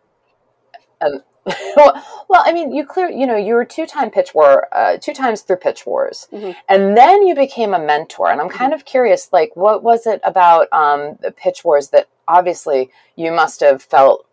[1.00, 1.22] Um,
[1.76, 4.96] well, well, I mean, you clear, you know, you were two time pitch war, uh,
[4.98, 6.52] two times through pitch wars, mm-hmm.
[6.68, 8.30] and then you became a mentor.
[8.30, 8.58] And I'm mm-hmm.
[8.58, 13.32] kind of curious, like, what was it about um, the pitch wars that obviously you
[13.32, 14.26] must have felt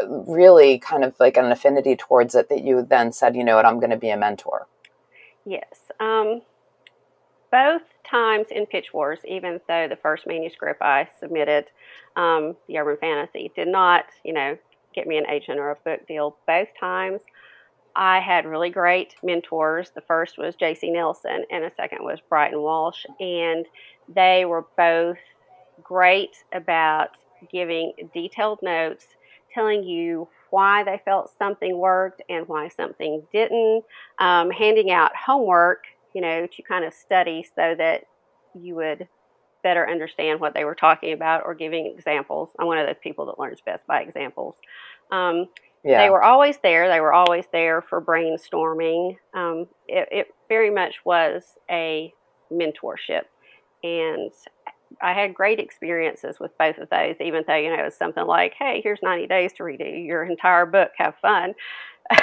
[0.00, 3.56] uh, really kind of like an affinity towards it that you then said, you know
[3.56, 4.66] what, I'm going to be a mentor.
[5.44, 5.90] Yes.
[5.98, 6.42] Um,
[7.50, 11.66] both times in Pitch Wars, even though the first manuscript I submitted,
[12.16, 14.58] um, the Urban Fantasy, did not, you know,
[14.94, 16.36] get me an agent or a book deal.
[16.46, 17.20] Both times
[17.94, 19.90] I had really great mentors.
[19.90, 23.04] The first was JC Nelson, and the second was Brighton Walsh.
[23.18, 23.66] And
[24.12, 25.18] they were both
[25.82, 27.10] great about
[27.50, 29.06] giving detailed notes,
[29.52, 33.84] telling you why they felt something worked and why something didn't,
[34.18, 38.04] um, handing out homework, you know, to kind of study so that
[38.54, 39.08] you would
[39.62, 42.50] better understand what they were talking about or giving examples.
[42.58, 44.54] I'm one of those people that learns best by examples.
[45.12, 45.48] Um,
[45.84, 46.02] yeah.
[46.04, 46.88] They were always there.
[46.88, 49.16] They were always there for brainstorming.
[49.34, 52.12] Um, it, it, very much was a
[52.52, 53.22] mentorship.
[53.82, 54.30] And
[55.00, 58.26] I had great experiences with both of those, even though, you know, it was something
[58.26, 60.90] like, hey, here's 90 days to redo your entire book.
[60.98, 61.54] Have fun.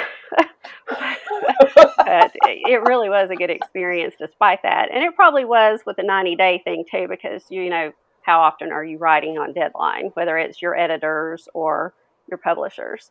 [1.96, 4.90] but it really was a good experience despite that.
[4.92, 8.72] And it probably was with the 90 day thing too, because you know, how often
[8.72, 11.94] are you writing on deadline, whether it's your editors or
[12.28, 13.10] your publishers.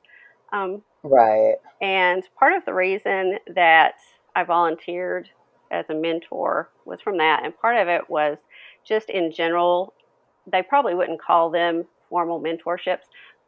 [0.53, 1.55] Um, right.
[1.81, 3.95] And part of the reason that
[4.35, 5.29] I volunteered
[5.71, 7.43] as a mentor was from that.
[7.43, 8.37] And part of it was
[8.87, 9.93] just in general,
[10.49, 13.05] they probably wouldn't call them formal mentorships,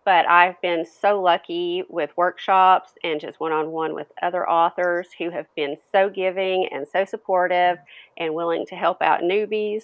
[0.09, 5.09] but I've been so lucky with workshops and just one on one with other authors
[5.19, 7.77] who have been so giving and so supportive
[8.17, 9.83] and willing to help out newbies.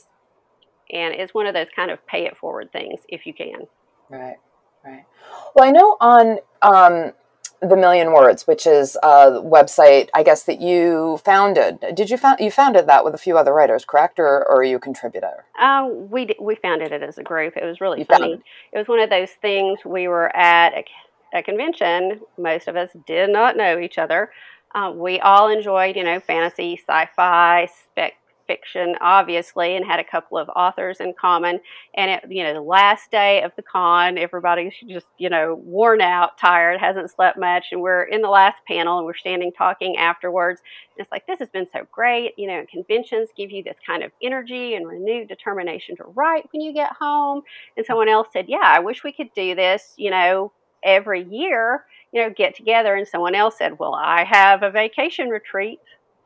[0.91, 3.67] And it's one of those kind of pay it forward things if you can.
[4.09, 4.37] Right,
[4.83, 5.05] right.
[5.53, 7.13] Well, I know on um,
[7.61, 11.79] the Million Words, which is a website, I guess that you founded.
[11.93, 14.63] Did you found you founded that with a few other writers, correct, or, or are
[14.63, 15.45] you a contributor?
[15.59, 17.55] Um, we we founded it as a group.
[17.57, 18.41] It was really you funny.
[18.71, 19.79] It was one of those things.
[19.85, 22.21] We were at a, a convention.
[22.37, 24.31] Most of us did not know each other.
[24.73, 28.13] Uh, we all enjoyed, you know, fantasy, sci-fi, spec
[28.47, 31.59] fiction, obviously, and had a couple of authors in common.
[31.95, 36.01] And it, you know, the last day of the con, everybody's just, you know, worn
[36.01, 39.97] out, tired, hasn't slept much, and we're in the last panel and we're standing talking
[39.97, 40.61] afterwards.
[40.95, 42.33] And it's like this has been so great.
[42.37, 46.61] You know, conventions give you this kind of energy and renewed determination to write when
[46.61, 47.41] you get home.
[47.77, 50.51] And someone else said, "Yeah, I wish we could do this." You know,
[50.83, 51.85] every year.
[52.11, 52.95] You know, get together.
[52.95, 55.79] And someone else said, "Well, I have a vacation retreat."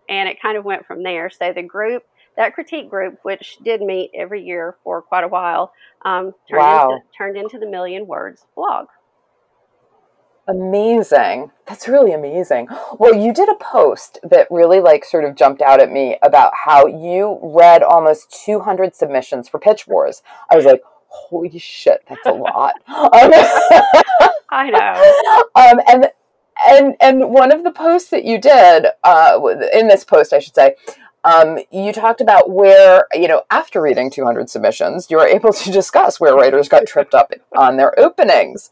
[0.10, 1.30] And it kind of went from there.
[1.30, 2.04] So the group,
[2.36, 5.72] that critique group, which did meet every year for quite a while,
[6.04, 6.92] um, turned, wow.
[6.92, 8.88] into, turned into the Million Words blog.
[10.48, 11.52] Amazing.
[11.68, 12.70] That's really amazing.
[12.98, 16.52] Well, you did a post that really like sort of jumped out at me about
[16.66, 20.24] how you read almost 200 submissions for Pitch Wars.
[20.52, 22.74] I was like, holy shit, that's a lot.
[22.88, 25.44] I know.
[25.56, 26.08] Um, and
[26.68, 29.40] and and one of the posts that you did uh,
[29.74, 30.76] in this post, I should say,
[31.24, 35.72] um, you talked about where you know after reading 200 submissions, you were able to
[35.80, 38.72] discuss where writers got tripped up on their openings,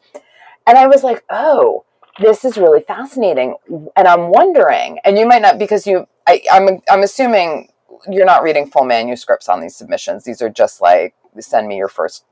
[0.65, 1.85] and I was like, oh,
[2.19, 3.55] this is really fascinating,
[3.95, 7.69] and I'm wondering, and you might not because you, I, I'm I'm assuming
[8.09, 10.23] you're not reading full manuscripts on these submissions.
[10.23, 12.25] These are just like send me your first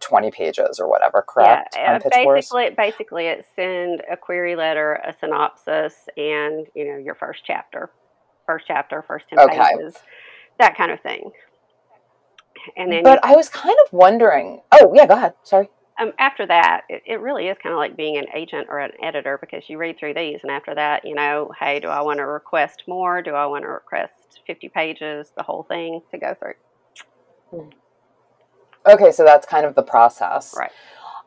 [0.00, 1.76] 20 pages or whatever, correct?
[1.76, 7.14] Yeah, uh, basically, basically, it's send a query letter, a synopsis, and you know your
[7.14, 7.90] first chapter,
[8.46, 9.58] first chapter, first 10 okay.
[9.58, 9.96] pages,
[10.58, 11.30] that kind of thing.
[12.76, 14.60] And then, but you, I was kind of wondering.
[14.72, 15.34] Oh, yeah, go ahead.
[15.42, 15.68] Sorry.
[16.00, 18.92] Um, after that, it, it really is kind of like being an agent or an
[19.02, 22.18] editor because you read through these, and after that, you know, hey, do I want
[22.18, 23.22] to request more?
[23.22, 27.70] Do I want to request 50 pages, the whole thing to go through?
[28.86, 30.54] Okay, so that's kind of the process.
[30.56, 30.72] Right.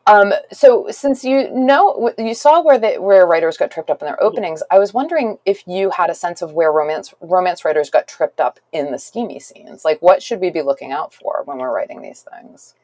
[0.08, 4.06] Um, so since you know you saw where the where writers got tripped up in
[4.06, 4.26] their mm-hmm.
[4.26, 8.06] openings, I was wondering if you had a sense of where romance romance writers got
[8.06, 9.84] tripped up in the steamy scenes.
[9.84, 12.74] Like what should we be looking out for when we're writing these things?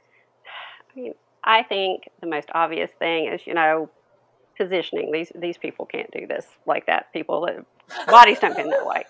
[0.91, 3.89] I mean, I think the most obvious thing is, you know,
[4.59, 5.13] positioning.
[5.13, 7.13] These these people can't do this like that.
[7.13, 7.49] People
[8.09, 9.05] bodies don't bend that way.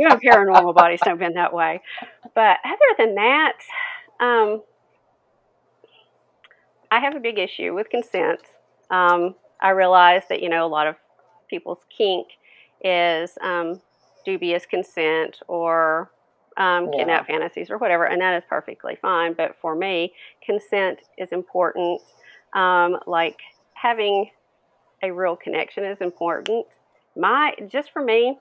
[0.00, 1.80] Even paranormal bodies don't bend that way.
[2.34, 3.52] But other than that,
[4.20, 4.62] um,
[6.90, 8.40] I have a big issue with consent.
[8.90, 10.96] Um, I realize that you know a lot of
[11.48, 12.28] people's kink
[12.82, 13.80] is um,
[14.24, 16.10] dubious consent or
[16.56, 16.98] um, yeah.
[16.98, 19.34] kidnap fantasies or whatever, and that is perfectly fine.
[19.34, 20.12] But for me,
[20.44, 22.00] consent is important.
[22.54, 23.38] Um, like
[23.74, 24.30] having
[25.02, 26.66] a real connection is important.
[27.16, 28.38] My just for me,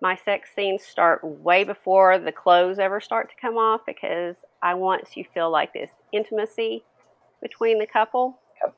[0.00, 4.74] my sex scenes start way before the clothes ever start to come off because I
[4.74, 6.84] want to feel like this intimacy
[7.40, 8.74] between the couple yep.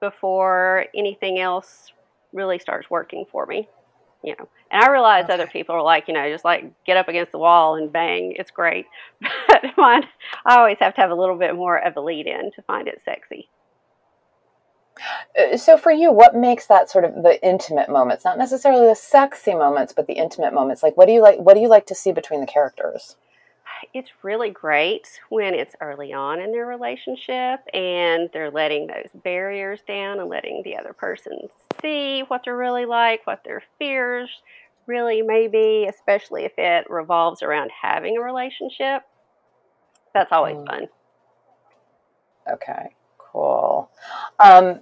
[0.00, 1.92] before anything else
[2.32, 3.68] really starts working for me.
[4.22, 5.34] You know, and I realize okay.
[5.34, 8.34] other people are like, you know, just like get up against the wall and bang,
[8.36, 8.86] it's great.
[9.48, 10.02] But mine,
[10.44, 12.86] I always have to have a little bit more of a lead in to find
[12.86, 13.48] it sexy.
[15.38, 18.94] Uh, so for you what makes that sort of the intimate moments not necessarily the
[18.94, 20.82] sexy moments but the intimate moments?
[20.82, 23.16] Like what do you like what do you like to see between the characters?
[23.94, 29.80] It's really great when it's early on in their relationship and they're letting those barriers
[29.86, 31.38] down and letting the other person
[31.80, 34.30] see what they're really like what their fears
[34.86, 39.02] really may be especially if it revolves around having a relationship.
[40.14, 40.66] That's always mm.
[40.66, 40.88] fun.
[42.52, 42.88] Okay
[43.38, 43.90] cool.
[44.38, 44.80] Um,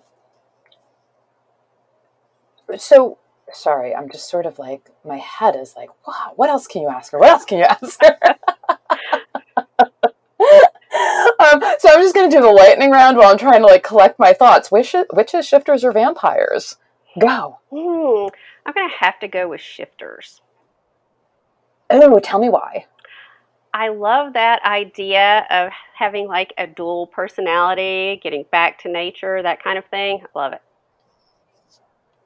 [2.78, 3.18] so
[3.52, 6.88] sorry, I'm just sort of like my head is like, wow, what else can you
[6.88, 7.18] ask her?
[7.18, 8.18] What else can you ask her?
[9.78, 13.82] um, so I'm just going to do the lightning round while I'm trying to like
[13.82, 14.70] collect my thoughts.
[14.70, 16.76] Which witches, shifters, or vampires?
[17.18, 17.58] Go.
[17.72, 18.30] Mm,
[18.66, 20.40] I'm going to have to go with shifters.
[21.88, 22.86] Oh, tell me why.
[23.72, 29.62] I love that idea of having like a dual personality, getting back to nature, that
[29.62, 30.22] kind of thing.
[30.22, 30.62] I love it.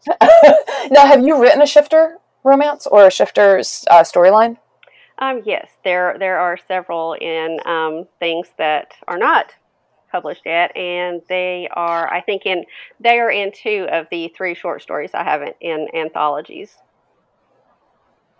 [0.91, 4.57] now, have you written a shifter romance or a shifter's uh, storyline?
[5.19, 9.53] Um, yes, there there are several in um, things that are not
[10.11, 12.65] published yet, and they are, I think, in
[12.99, 16.77] they are in two of the three short stories I have in, in anthologies.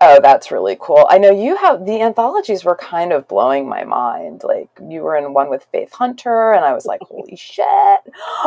[0.03, 1.05] Oh, that's really cool.
[1.11, 4.41] I know you have the anthologies were kind of blowing my mind.
[4.43, 7.65] Like you were in one with Faith Hunter, and I was like, "Holy shit!"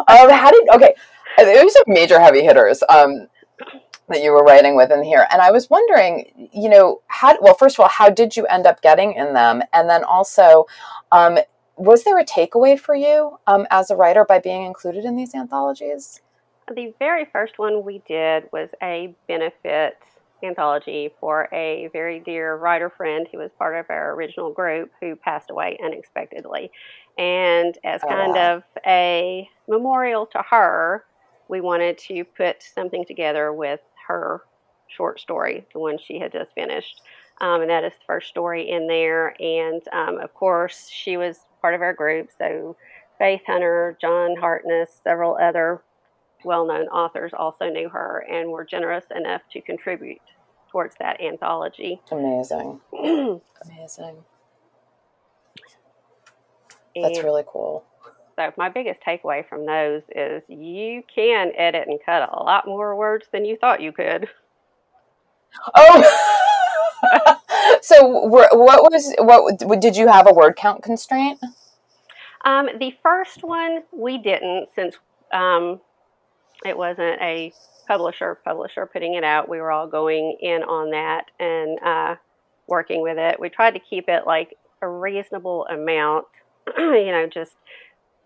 [0.09, 0.95] Um, how did okay?
[1.39, 3.29] It was major heavy hitters um,
[4.09, 7.41] that you were writing with in here, and I was wondering, you know, how?
[7.41, 10.67] Well, first of all, how did you end up getting in them, and then also,
[11.13, 11.39] um,
[11.77, 15.37] was there a takeaway for you um, as a writer by being included in these
[15.37, 16.21] anthologies?
[16.67, 19.99] The very first one we did was a benefit
[20.45, 25.17] anthology for a very dear writer friend who was part of our original group who
[25.17, 26.71] passed away unexpectedly.
[27.19, 28.57] And as oh, kind wow.
[28.57, 31.05] of a memorial to her,
[31.49, 34.43] we wanted to put something together with her
[34.89, 37.03] short story, the one she had just finished.
[37.41, 39.35] Um, and that is the first story in there.
[39.41, 42.31] And um, of course, she was part of our group.
[42.39, 42.77] So
[43.19, 45.83] Faith Hunter, John Hartness, several other
[46.45, 50.21] well known authors also knew her and were generous enough to contribute
[50.71, 52.01] towards that anthology.
[52.11, 52.81] Amazing.
[52.93, 54.17] Amazing.
[56.97, 57.85] That's really cool.
[58.37, 62.97] So my biggest takeaway from those is you can edit and cut a lot more
[62.97, 64.29] words than you thought you could.
[65.75, 66.41] Oh.
[67.83, 71.39] so what was what did you have a word count constraint?
[72.45, 74.97] Um, the first one we didn't since
[75.33, 75.81] um,
[76.65, 77.53] it wasn't a
[77.87, 79.49] publisher publisher putting it out.
[79.49, 82.17] We were all going in on that and uh,
[82.67, 83.39] working with it.
[83.39, 86.27] We tried to keep it like a reasonable amount,
[86.79, 87.57] you know, just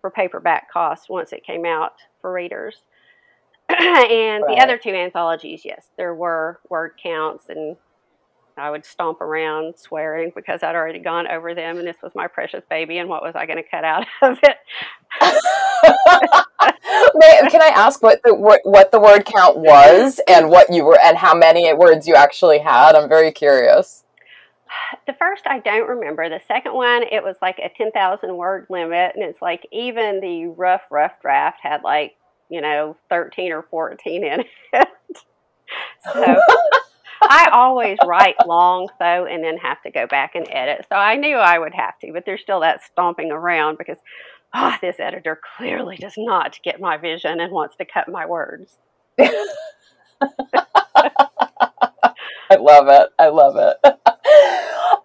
[0.01, 2.77] for paperback costs once it came out for readers.
[3.69, 4.55] and right.
[4.55, 7.75] the other two anthologies, yes, there were word counts and
[8.57, 12.27] I would stomp around swearing because I'd already gone over them and this was my
[12.27, 14.57] precious baby and what was I going to cut out of it?
[17.49, 21.17] Can I ask what the what the word count was and what you were and
[21.17, 22.95] how many words you actually had?
[22.95, 24.03] I'm very curious.
[25.07, 26.29] The first I don't remember.
[26.29, 30.47] The second one it was like a 10,000 word limit and it's like even the
[30.47, 32.15] rough rough draft had like,
[32.49, 34.43] you know, 13 or 14 in
[34.73, 34.87] it.
[36.13, 36.41] so
[37.21, 40.85] I always write long though and then have to go back and edit.
[40.89, 43.97] So I knew I would have to, but there's still that stomping around because
[44.53, 48.77] oh, this editor clearly does not get my vision and wants to cut my words.
[52.51, 53.09] I love it.
[53.19, 53.77] I love it.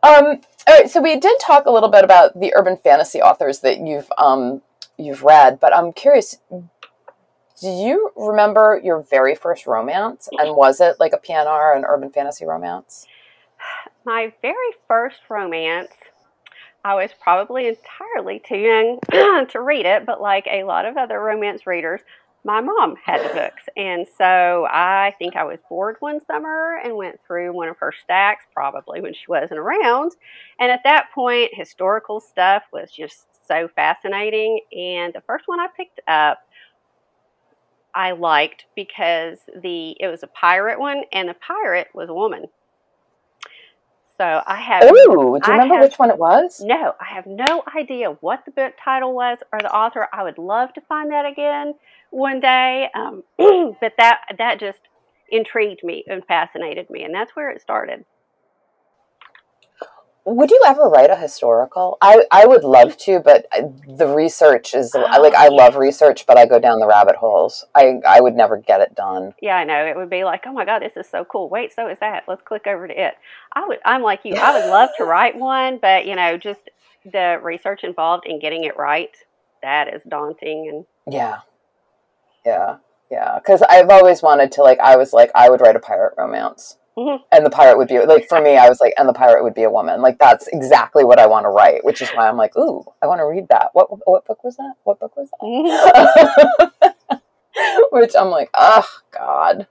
[0.02, 3.60] um, all right, so we did talk a little bit about the urban fantasy authors
[3.60, 4.62] that you've um,
[4.98, 6.38] you've read, but I'm curious.
[7.60, 12.10] Do you remember your very first romance, and was it like a PNR, an urban
[12.10, 13.06] fantasy romance?
[14.04, 15.92] My very first romance
[16.84, 19.00] I was probably entirely too young
[19.48, 22.02] to read it, but like a lot of other romance readers,
[22.44, 23.62] my mom had the books.
[23.74, 27.92] And so I think I was bored one summer and went through one of her
[28.04, 30.12] stacks, probably when she wasn't around.
[30.60, 34.60] And at that point, historical stuff was just so fascinating.
[34.76, 36.40] And the first one I picked up,
[37.94, 42.48] I liked because the it was a pirate one, and the pirate was a woman.
[44.16, 44.84] So I have.
[44.84, 46.60] Ooh, do you I remember have, which one it was?
[46.64, 50.06] No, I have no idea what the book title was or the author.
[50.12, 51.74] I would love to find that again
[52.10, 54.78] one day, um, but that that just
[55.30, 58.04] intrigued me and fascinated me, and that's where it started.
[60.26, 61.98] Would you ever write a historical?
[62.00, 63.46] I, I would love to, but
[63.86, 67.66] the research is oh, like I love research, but I go down the rabbit holes.
[67.74, 69.34] I I would never get it done.
[69.42, 69.84] Yeah, I know.
[69.84, 71.50] It would be like, oh my god, this is so cool.
[71.50, 72.24] Wait, so is that?
[72.26, 73.14] Let's click over to it.
[73.52, 73.80] I would.
[73.84, 74.34] I'm like you.
[74.36, 76.70] I would love to write one, but you know, just
[77.04, 79.14] the research involved in getting it right,
[79.62, 80.70] that is daunting.
[80.72, 81.40] And yeah,
[82.46, 82.76] yeah,
[83.10, 83.38] yeah.
[83.38, 84.80] Because I've always wanted to like.
[84.80, 87.24] I was like, I would write a pirate romance Mm-hmm.
[87.32, 89.54] And the pirate would be like for me, I was like, and the pirate would
[89.54, 90.00] be a woman.
[90.00, 93.06] Like that's exactly what I want to write, which is why I'm like, ooh, I
[93.06, 93.70] want to read that.
[93.72, 94.74] What what book was that?
[94.84, 96.72] What book was that?
[97.10, 97.16] Mm-hmm.
[97.90, 99.66] which I'm like, oh God.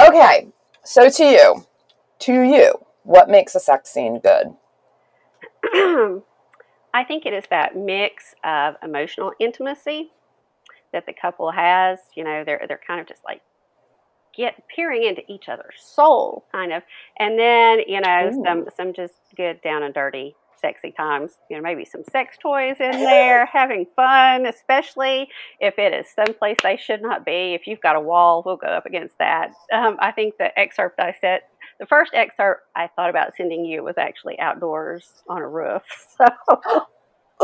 [0.00, 0.48] Okay,
[0.84, 1.66] so to you,
[2.20, 4.54] to you, what makes a sex scene good?
[6.94, 10.10] I think it is that mix of emotional intimacy
[10.92, 11.98] that the couple has.
[12.14, 13.42] You know, they're they're kind of just like
[14.36, 16.82] get peering into each other's soul, kind of,
[17.18, 18.42] and then you know Ooh.
[18.44, 21.32] some some just good down and dirty sexy times.
[21.50, 25.28] You know, maybe some sex toys in there, having fun, especially
[25.60, 27.54] if it is someplace they should not be.
[27.54, 29.50] If you've got a wall, we'll go up against that.
[29.72, 31.40] Um, I think the excerpt I said,
[31.78, 35.82] the first excerpt I thought about sending you was actually outdoors on a roof.
[36.18, 36.86] So.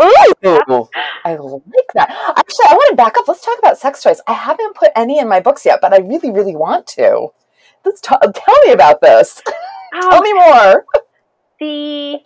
[0.01, 0.88] Ooh,
[1.24, 2.11] I like that.
[2.36, 3.28] Actually, I want to back up.
[3.28, 4.20] Let's talk about sex toys.
[4.26, 7.28] I haven't put any in my books yet, but I really, really want to.
[7.84, 9.43] Let's t- tell me about this.
[9.95, 10.86] Um, tell me more.
[11.61, 12.18] The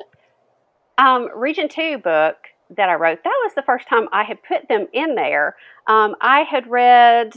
[0.98, 2.36] um, Region Two book
[2.76, 5.56] that I wrote that was the first time I had put them in there.
[5.88, 7.34] Um, I had read.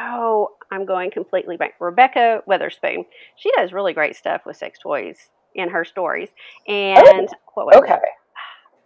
[0.00, 1.74] Oh, I'm going completely back.
[1.80, 3.06] Rebekah Weatherspoon.
[3.34, 5.18] She does really great stuff with sex toys
[5.56, 6.28] in her stories.
[6.68, 7.94] And oh, what was okay.
[7.94, 8.00] It?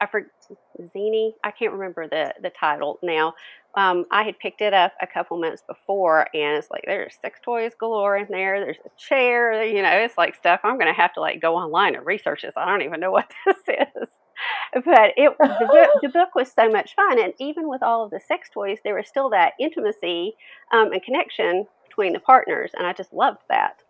[0.04, 0.30] I forget
[0.94, 1.32] Xeni.
[1.42, 3.34] I can't remember the the title now.
[3.76, 7.40] Um, I had picked it up a couple months before, and it's like there's sex
[7.42, 8.60] toys galore in there.
[8.60, 10.60] There's a chair, you know, it's like stuff.
[10.62, 12.52] I'm going to have to like go online and research this.
[12.56, 14.08] I don't even know what this is.
[14.74, 18.10] But it the book, the book was so much fun, and even with all of
[18.10, 20.34] the sex toys, there was still that intimacy
[20.72, 23.83] um, and connection between the partners, and I just loved that.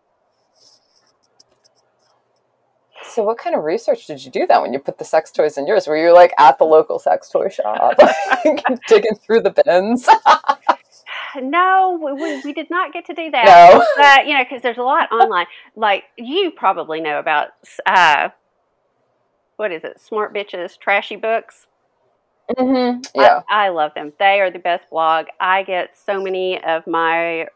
[3.10, 5.58] So, what kind of research did you do then when you put the sex toys
[5.58, 5.86] in yours?
[5.86, 7.98] Were you like at the local sex toy shop,
[8.88, 10.08] digging through the bins?
[11.42, 13.44] no, we, we did not get to do that.
[13.44, 15.46] No, but, you know, because there's a lot online.
[15.76, 17.48] Like you probably know about
[17.86, 18.30] uh,
[19.56, 20.00] what is it?
[20.00, 21.66] Smart bitches, trashy books.
[22.50, 23.00] Mm-hmm.
[23.14, 24.12] Yeah, I, I love them.
[24.18, 25.26] They are the best blog.
[25.40, 27.46] I get so many of my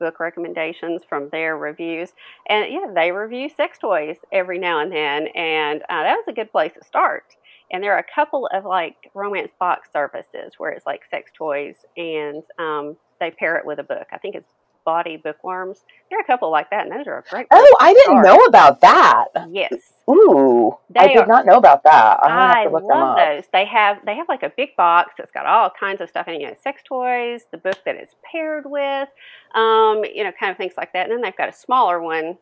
[0.00, 2.10] book recommendations from their reviews.
[2.48, 6.32] And yeah, they review sex toys every now and then, and uh, that was a
[6.32, 7.36] good place to start.
[7.70, 11.76] And there are a couple of like romance box services where it's like sex toys,
[11.96, 14.08] and um, they pair it with a book.
[14.12, 14.50] I think it's
[14.84, 15.84] Bawdy Bookworms.
[16.08, 17.46] There are a couple like that, and those are a great.
[17.50, 19.26] Oh, I didn't know about that.
[19.50, 19.72] Yes.
[20.08, 22.18] Ooh, they I did are, not know about that.
[22.22, 23.44] I love those.
[23.52, 26.34] They have they have like a big box that's got all kinds of stuff in
[26.34, 26.40] it.
[26.40, 29.08] You know, sex toys, the book that it's paired with,
[29.54, 31.04] um, you know, kind of things like that.
[31.04, 32.38] And then they've got a smaller one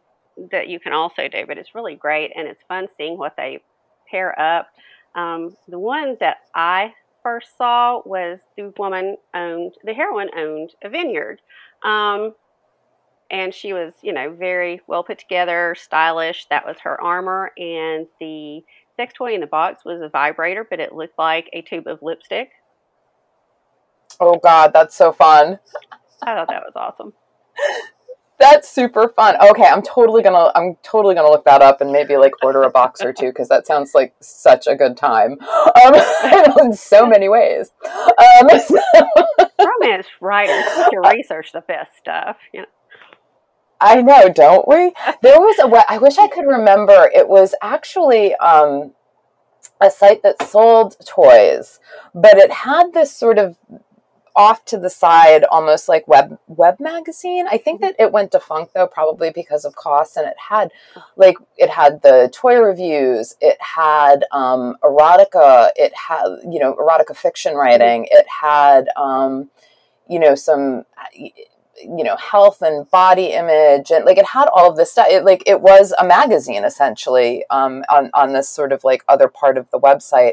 [0.51, 3.61] that you can also do, but it's really great and it's fun seeing what they
[4.11, 4.69] pair up.
[5.15, 10.89] Um, the one that I first saw was the woman owned, the heroine owned a
[10.89, 11.41] vineyard.
[11.83, 12.35] Um,
[13.31, 16.47] and she was, you know, very well put together, stylish.
[16.51, 17.53] That was her armor.
[17.59, 18.63] And the
[18.97, 22.01] sex toy in the box was a vibrator, but it looked like a tube of
[22.03, 22.51] lipstick.
[24.21, 25.59] Oh, God, that's so fun.
[26.23, 27.13] I thought that was awesome.
[28.39, 29.35] That's super fun.
[29.51, 32.71] Okay, I'm totally gonna I'm totally gonna look that up and maybe like order a
[32.71, 35.39] box or two because that sounds like such a good time.
[35.85, 35.95] Um,
[36.61, 37.71] in so many ways.
[37.85, 39.48] Um, so.
[39.81, 42.37] Romance writers to research the best stuff.
[42.53, 42.67] You know.
[43.81, 44.93] I know, don't we?
[45.23, 45.85] There was a.
[45.93, 47.11] I wish I could remember.
[47.15, 48.93] It was actually um,
[49.81, 51.79] a site that sold toys,
[52.15, 53.57] but it had this sort of
[54.39, 57.47] off to the side, almost like web web magazine.
[57.51, 60.17] I think that it went defunct though, probably because of costs.
[60.17, 60.71] And it had
[61.17, 67.17] like it had the toy reviews, it had um, erotica, it had you know erotica
[67.17, 69.51] fiction writing, it had um,
[70.09, 70.85] you know some
[71.15, 75.25] you know health and body image and like it had all of this stuff it
[75.25, 79.57] like it was a magazine essentially um, on on this sort of like other part
[79.57, 80.33] of the website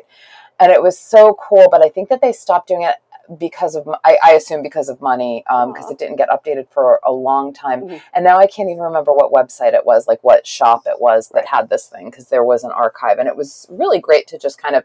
[0.60, 2.96] and it was so cool but i think that they stopped doing it
[3.38, 7.00] because of I, I assume because of money because um, it didn't get updated for
[7.04, 7.82] a long time.
[7.82, 7.98] Mm-hmm.
[8.14, 11.30] and now i can't even remember what website it was like what shop it was
[11.30, 11.48] that right.
[11.48, 14.58] had this thing because there was an archive and it was really great to just
[14.58, 14.84] kind of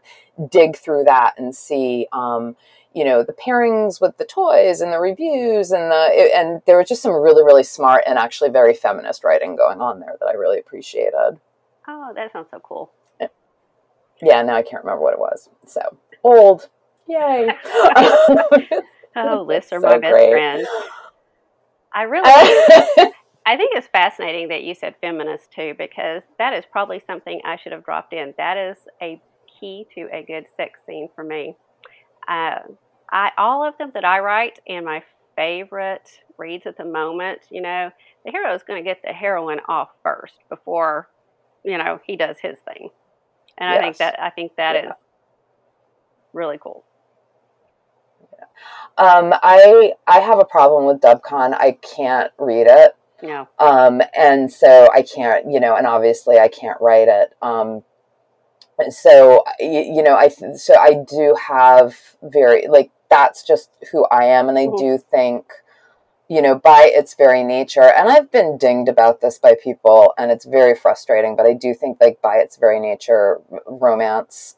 [0.49, 2.55] dig through that and see um,
[2.93, 6.89] you know the pairings with the toys and the reviews and the and there was
[6.89, 10.33] just some really really smart and actually very feminist writing going on there that i
[10.33, 11.39] really appreciated.
[11.87, 12.91] Oh that sounds so cool.
[14.21, 16.69] Yeah now i can't remember what it was so old
[17.11, 17.49] Yay.
[19.15, 20.31] oh, lists are so my best great.
[20.31, 20.67] friend.
[21.93, 22.23] I really
[23.45, 27.57] I think it's fascinating that you said feminist too, because that is probably something I
[27.57, 28.33] should have dropped in.
[28.37, 29.21] That is a
[29.59, 31.55] key to a good sex scene for me.
[32.27, 32.59] Uh,
[33.11, 35.03] I all of them that I write and my
[35.35, 37.91] favorite reads at the moment, you know,
[38.23, 41.09] the hero is going to get the heroine off first before,
[41.65, 42.89] you know, he does his thing.
[43.57, 43.77] And yes.
[43.77, 44.89] I think that I think that yeah.
[44.91, 44.95] is
[46.31, 46.85] really cool.
[48.97, 51.53] Um, I I have a problem with Dubcon.
[51.53, 52.95] I can't read it.
[53.23, 53.47] No.
[53.59, 57.33] Um, and so I can't, you know, and obviously I can't write it.
[57.41, 57.83] Um,
[58.89, 64.25] so you, you know, I so I do have very like that's just who I
[64.25, 64.77] am, and I mm-hmm.
[64.77, 65.45] do think
[66.31, 70.31] you know, by its very nature, and I've been dinged about this by people, and
[70.31, 74.55] it's very frustrating, but I do think, like, by its very nature, romance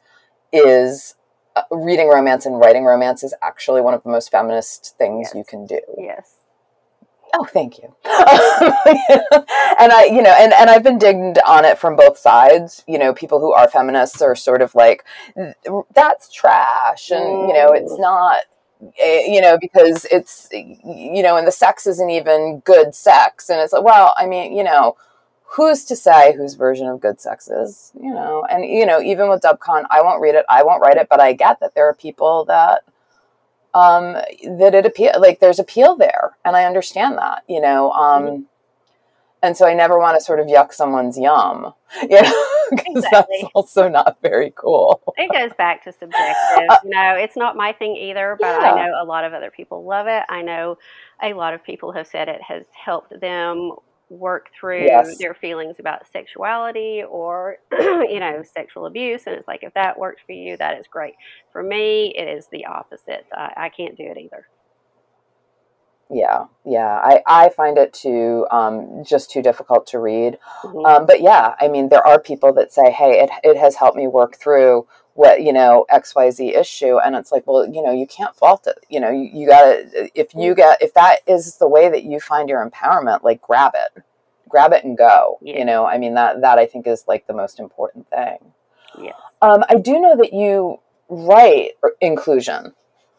[0.52, 1.16] is
[1.56, 5.34] uh, reading romance and writing romance is actually one of the most feminist things yes.
[5.34, 5.80] you can do.
[5.98, 6.34] Yes.
[7.36, 7.94] Oh, thank you.
[8.04, 12.84] and I, you know, and, and I've been digged on it from both sides.
[12.86, 15.04] You know, people who are feminists are sort of like,
[15.92, 17.10] that's trash.
[17.10, 18.00] And, you know, it's mm.
[18.00, 18.42] not,
[19.00, 23.50] eh, you know, because it's, you know, and the sex isn't even good sex.
[23.50, 24.96] And it's like, well, I mean, you know,
[25.54, 28.44] who's to say whose version of good sex is, you know?
[28.50, 31.20] And, you know, even with Dubcon, I won't read it, I won't write it, but
[31.20, 32.82] I get that there are people that,
[33.72, 34.14] um,
[34.58, 36.36] that it appeal, like there's appeal there.
[36.44, 37.92] And I understand that, you know?
[37.92, 38.42] Um, mm-hmm.
[39.44, 43.38] and so I never want to sort of yuck someone's yum, you know, because exactly.
[43.42, 45.00] that's also not very cool.
[45.16, 46.68] It goes back to subjective.
[46.68, 48.72] Uh, you know, it's not my thing either, but yeah.
[48.72, 50.24] I know a lot of other people love it.
[50.28, 50.78] I know
[51.22, 53.70] a lot of people have said it has helped them
[54.08, 55.16] work through yes.
[55.18, 60.22] their feelings about sexuality or you know sexual abuse and it's like if that works
[60.26, 61.14] for you that is great.
[61.52, 63.26] For me it is the opposite.
[63.32, 64.46] I, I can't do it either.
[66.10, 67.00] Yeah yeah.
[67.02, 70.38] I, I find it too um, just too difficult to read.
[70.62, 70.84] Mm-hmm.
[70.84, 73.96] um, but yeah i mean there are people that say hey it, it has helped
[73.96, 78.06] me work through what you know xyz issue and it's like well you know you
[78.06, 80.56] can't fault it you know you, you gotta if you mm.
[80.56, 84.02] get if that is the way that you find your empowerment like grab it
[84.48, 85.58] grab it and go yeah.
[85.58, 88.38] you know i mean that that i think is like the most important thing
[89.00, 92.72] yeah um, i do know that you write inclusion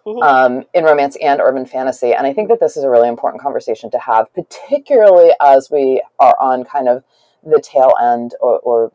[0.05, 0.21] mm-hmm.
[0.21, 3.41] um, in romance and urban fantasy and i think that this is a really important
[3.41, 7.03] conversation to have particularly as we are on kind of
[7.45, 8.91] the tail end or, or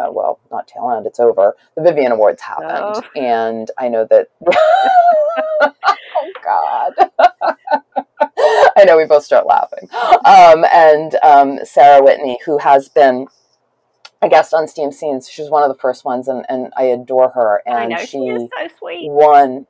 [0.00, 1.54] uh, well, not tail end, it's over.
[1.76, 3.02] The Vivian Awards happened, oh.
[3.20, 4.28] and I know that.
[5.62, 6.92] oh God.
[8.76, 9.88] I know we both start laughing.
[10.24, 13.26] Um, and um, Sara Whitney, who has been
[14.22, 17.30] a guest on Steam Scenes, she's one of the first ones, and, and I adore
[17.30, 17.62] her.
[17.66, 19.10] And know, she, she is so sweet.
[19.10, 19.66] won.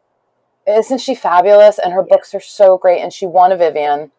[0.66, 1.78] Isn't she fabulous?
[1.78, 3.01] And her books are so great.
[3.01, 4.12] And she won a Vivian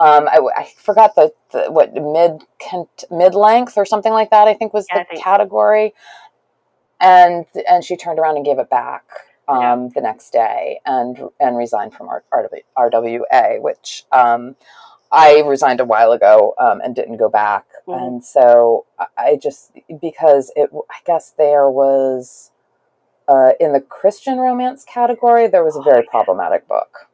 [0.00, 2.42] Um, I, I forgot the, the what mid
[3.10, 4.48] mid length or something like that.
[4.48, 5.94] I think was Yeah, the think- category,
[7.00, 9.04] and and she turned around and gave it back
[9.48, 9.88] um, Yeah.
[9.94, 14.56] the next day and and resigned from R- RW, RWA, which um,
[15.12, 17.66] I resigned a while ago um, and didn't go back.
[17.86, 17.96] Mhm.
[18.06, 18.86] And so
[19.18, 22.50] I- just because it I guess there was
[23.28, 27.08] uh, in the Christian romance category there was a very problematic book.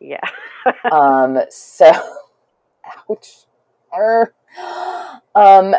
[0.00, 0.20] Yeah.
[0.90, 1.92] Um, so
[3.10, 3.46] ouch.
[3.94, 4.32] Err.
[5.34, 5.74] Um,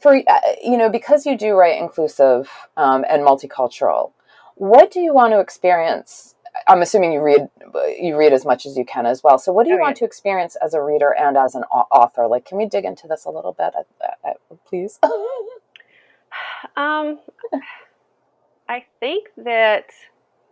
[0.00, 4.12] for uh, you know because you do write inclusive um, and multicultural
[4.56, 6.34] what do you want to experience?
[6.68, 7.48] I'm assuming you read
[7.98, 9.38] you read as much as you can as well.
[9.38, 12.26] So what do you Oh, want to experience as a reader and as an author?
[12.28, 13.74] Like can we dig into this a little bit?
[14.66, 14.98] Please.
[16.76, 17.18] Um,
[18.68, 19.86] I think that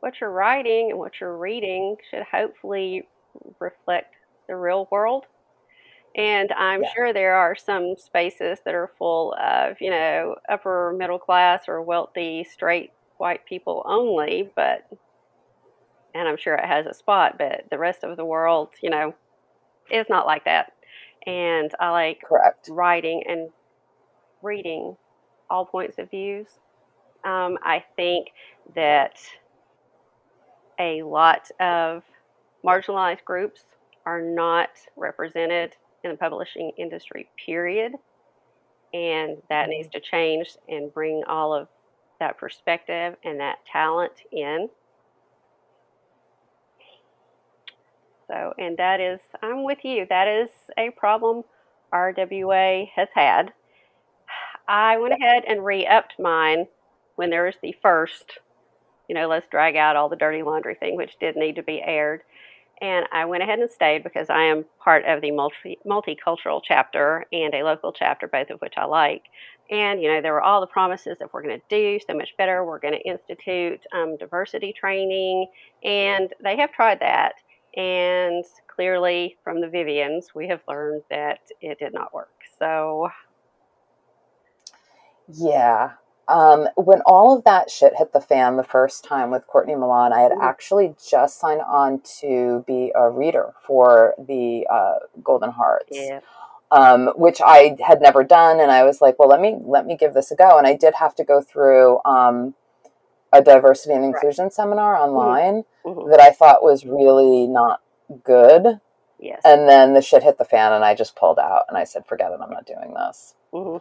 [0.01, 3.09] what you're writing and what you're reading should hopefully
[3.61, 4.14] reflect
[4.51, 5.26] the real world.
[6.16, 6.92] And I'm Yeah.
[6.92, 11.80] sure there are some spaces that are full of, you know, upper middle class or
[11.82, 14.88] wealthy, straight white people only, but,
[16.14, 19.14] and I'm sure it has a spot, but the rest of the world, you know,
[19.90, 20.72] is not like that.
[21.26, 23.51] And I like correct writing and
[24.42, 24.96] reading
[25.48, 26.48] all points of views.
[27.24, 28.28] Um, I think
[28.74, 29.16] that
[30.80, 32.03] a lot of
[32.64, 33.64] marginalized groups
[34.11, 37.92] are not represented in the publishing industry, period.
[38.92, 39.98] And that needs mm-hmm.
[39.98, 41.68] to change and bring all of
[42.18, 44.68] that perspective and that talent in.
[48.26, 50.06] So, and that is, I'm with you.
[50.08, 51.44] That is a problem
[51.92, 53.52] RWA has had.
[54.66, 56.66] I went ahead and re upped mine
[57.14, 58.38] when there was the first,
[59.08, 61.80] you know, let's drag out all the dirty laundry thing, which did need to be
[61.80, 62.22] aired.
[62.81, 67.26] And I went ahead and stayed because I am part of the multi, multicultural chapter
[67.33, 69.24] and a local chapter, both of which I like.
[69.70, 72.37] And, you know, there were all the promises that we're going to do so much
[72.39, 72.64] better.
[72.64, 75.47] We're going to institute um, diversity training.
[75.85, 77.35] And they have tried that.
[77.76, 82.33] And clearly, from the Vivians, we have learned that it did not work.
[82.59, 83.11] So,
[85.28, 85.93] Yeah.
[86.31, 90.12] Um, when all of that shit hit the fan the first time with Courtney Milan,
[90.12, 90.43] I had Mhm.
[90.43, 96.20] actually just signed on to be a reader for the uh, Golden Hearts, yeah.
[96.70, 99.97] um, which I had never done, and I was like, well, let me let me
[99.97, 102.55] give this a go, and I did have to go through um,
[103.33, 107.81] a diversity and inclusion seminar online mhm, that I thought was really not
[108.22, 108.81] good,
[109.18, 109.41] Yes.
[109.45, 112.07] and then the shit hit the fan, and I just pulled out, and I said,
[112.07, 113.35] forget it, I'm not doing this.
[113.53, 113.81] mhm.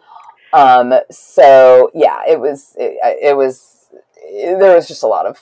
[0.53, 3.89] Um, so yeah, it was, it, it was,
[4.31, 5.37] there was just a lot of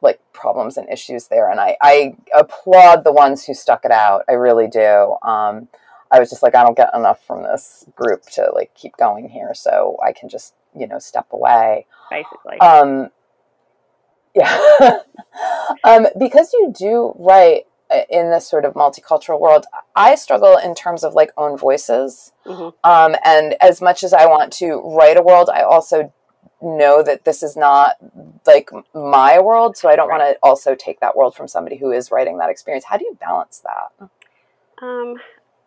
[0.00, 1.50] like problems and issues there.
[1.50, 4.24] And I, I applaud the ones who stuck it out.
[4.28, 5.16] I really do.
[5.22, 5.68] Um,
[6.10, 9.28] I was just like, I don't get enough from this group to like keep going
[9.28, 9.54] here.
[9.54, 11.86] So I can just, you know, step away.
[12.10, 12.58] Basically.
[12.60, 13.10] Um,
[14.34, 14.58] yeah.
[15.84, 17.66] um, because you do write
[18.08, 22.32] in this sort of multicultural world, I struggle in terms of like own voices.
[22.46, 22.74] Mhm.
[22.84, 26.12] Um, and as much as I want to write a world, I also
[26.60, 27.96] know that this is not
[28.46, 29.76] like my world.
[29.76, 32.50] So I don't want to also take that world from somebody who is writing that
[32.50, 32.84] experience.
[32.84, 34.08] How do you balance that?
[34.80, 35.16] Um,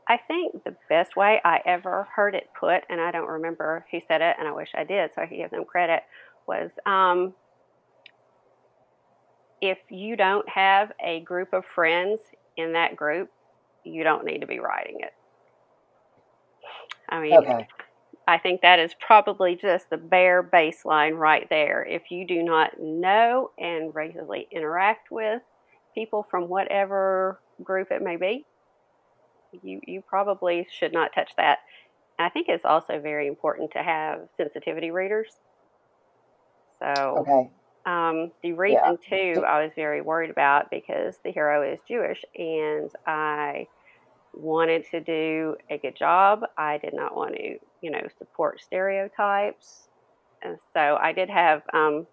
[0.07, 3.99] I think the best way I ever heard it put, and I don't remember who
[4.07, 6.03] said it, and I wish I did so I could give them credit,
[6.47, 7.33] was um,
[9.61, 12.19] if you don't have a group of friends
[12.57, 13.29] in that group,
[13.83, 15.13] you don't need to be writing it.
[17.09, 17.67] I mean, Okay.
[18.27, 21.85] I think that is probably just the bare baseline right there.
[21.85, 25.41] If you do not know and regularly interact with
[25.93, 28.45] people from whatever group it may be,
[29.61, 31.59] you, you probably should not touch that.
[32.17, 35.31] I think it's also very important to have sensitivity readers.
[36.79, 37.49] So, Okay.
[37.85, 42.89] Um, the reason too, I was very worried about because the hero is Jewish, and
[43.05, 43.67] I
[44.33, 46.41] wanted to do a good job.
[46.57, 49.87] I did not want to, you know, support stereotypes,
[50.41, 52.07] and so I did have um,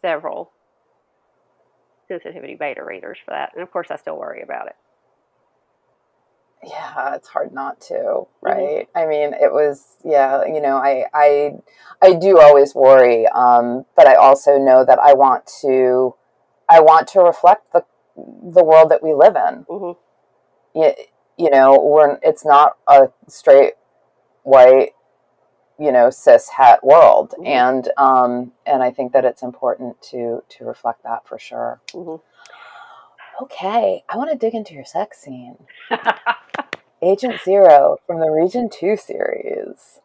[0.00, 0.50] several
[2.08, 4.76] sensitivity beta readers for that, and of course, I still worry about it.
[6.62, 8.88] Yeah it's hard not to right?
[8.94, 11.52] I mean it was yeah you know i i
[12.02, 16.14] i do always worry um but i also know that i want to
[16.68, 17.84] i want to reflect the
[18.16, 19.66] the world that we live in.
[19.68, 19.92] Hmm
[20.74, 20.92] you,
[21.36, 23.74] you know we're it's not a straight
[24.42, 24.90] white
[25.78, 27.46] you know cis het world Mhm.
[27.46, 31.80] and um and i think that it's important to to reflect that for sure.
[31.92, 32.16] Hmm
[33.42, 35.58] Okay, I want to dig into your sex scene.
[37.02, 40.00] Agent Zero from the Region 2 series.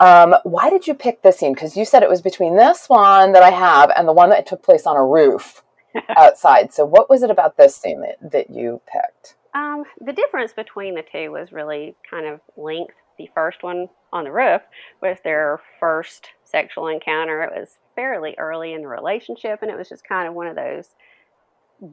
[0.00, 1.52] Um, why did you pick this scene?
[1.52, 4.46] Because you said it was between this one that I have and the one that
[4.46, 5.62] took place on a roof
[6.16, 6.72] outside.
[6.72, 9.36] So, what was it about this scene that, that you picked?
[9.54, 12.94] Um, the difference between the two was really kind of length.
[13.18, 14.62] The first one on the roof
[15.02, 17.42] was their first sexual encounter.
[17.42, 20.56] It was fairly early in the relationship, and it was just kind of one of
[20.56, 20.94] those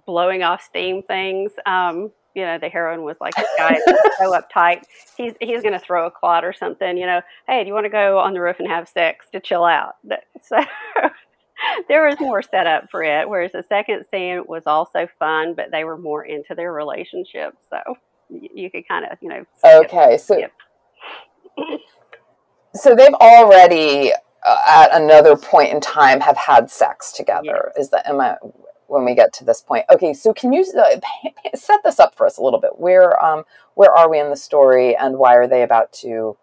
[0.06, 1.52] blowing off steam things.
[1.66, 3.80] Um, you know, the heroine was like, "This guy
[4.20, 4.84] so uptight.
[5.18, 7.86] He's he's going to throw a clot or something." You know, hey, do you want
[7.86, 9.96] to go on the roof and have sex to chill out?
[10.44, 10.56] So
[11.90, 13.28] there was more setup for it.
[13.28, 17.80] Whereas the second scene was also fun, but they were more into their relationship, so
[18.30, 19.44] you, you could kind of, you know.
[19.58, 20.54] Skip, okay, so skip.
[22.76, 24.14] so they've already
[24.46, 27.72] uh, at another point in time have had sex together.
[27.76, 27.86] Yes.
[27.86, 28.38] Is that am I
[28.88, 29.86] when we get to this point?
[29.90, 32.78] Okay, so can you uh, set this up for us a little bit?
[32.78, 33.44] Where um
[33.76, 36.38] where are we in the story, and why are they about to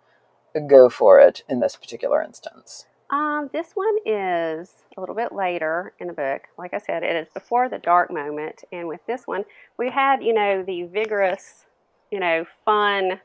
[0.66, 2.86] go for it in this particular instance?
[3.10, 6.42] Um, this one is a little bit later in the book.
[6.58, 8.64] Like I said, it is before the dark moment.
[8.72, 9.44] And with this one,
[9.78, 11.66] we had, you know, the vigorous,
[12.10, 13.20] you know, fun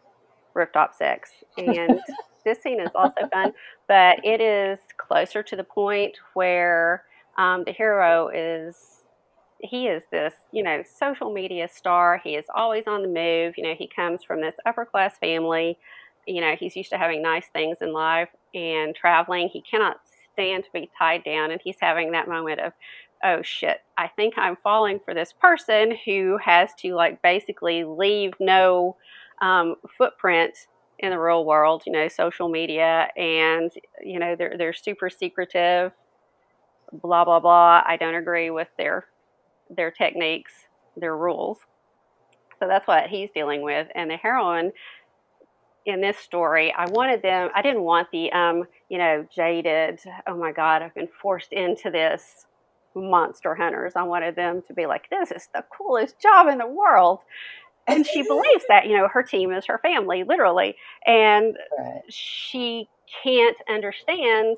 [0.53, 1.31] rooftop sex.
[1.57, 1.99] And
[2.45, 3.53] this scene is also fun,
[3.87, 7.03] but it is closer to the point where
[7.37, 8.98] um, the hero is.
[9.61, 12.19] He is this, you know, social media star.
[12.23, 13.55] He is always on the move.
[13.57, 15.77] You know, he comes from this upper class family.
[16.25, 19.49] You know, he's used to having nice things in life and traveling.
[19.49, 19.99] He cannot
[20.33, 22.73] stand to be tied down, and he's having that moment of,
[23.23, 28.31] oh shit, I think I'm falling for this person who has to like basically leave
[28.39, 28.95] no
[29.41, 30.53] um, footprint
[30.99, 35.91] in the real world, you know, social media, and you know they're they're super secretive,
[36.91, 37.81] blah blah blah.
[37.85, 39.05] I don't agree with their
[39.69, 40.53] their techniques,
[40.97, 41.59] their rules.
[42.59, 44.71] So that's what he's dealing with, and the heroine
[45.85, 50.35] in this story, I wanted them, I didn't want the, um, you know, jaded, oh
[50.35, 52.45] my God, I've been forced into this
[52.95, 53.93] monster hunters.
[53.95, 57.19] I wanted them to be like, this is the coolest job in the world.
[57.87, 60.75] And she believes that, you know, her team is her family, literally.
[61.07, 62.01] And right.
[62.09, 62.87] she
[63.23, 64.57] can't understand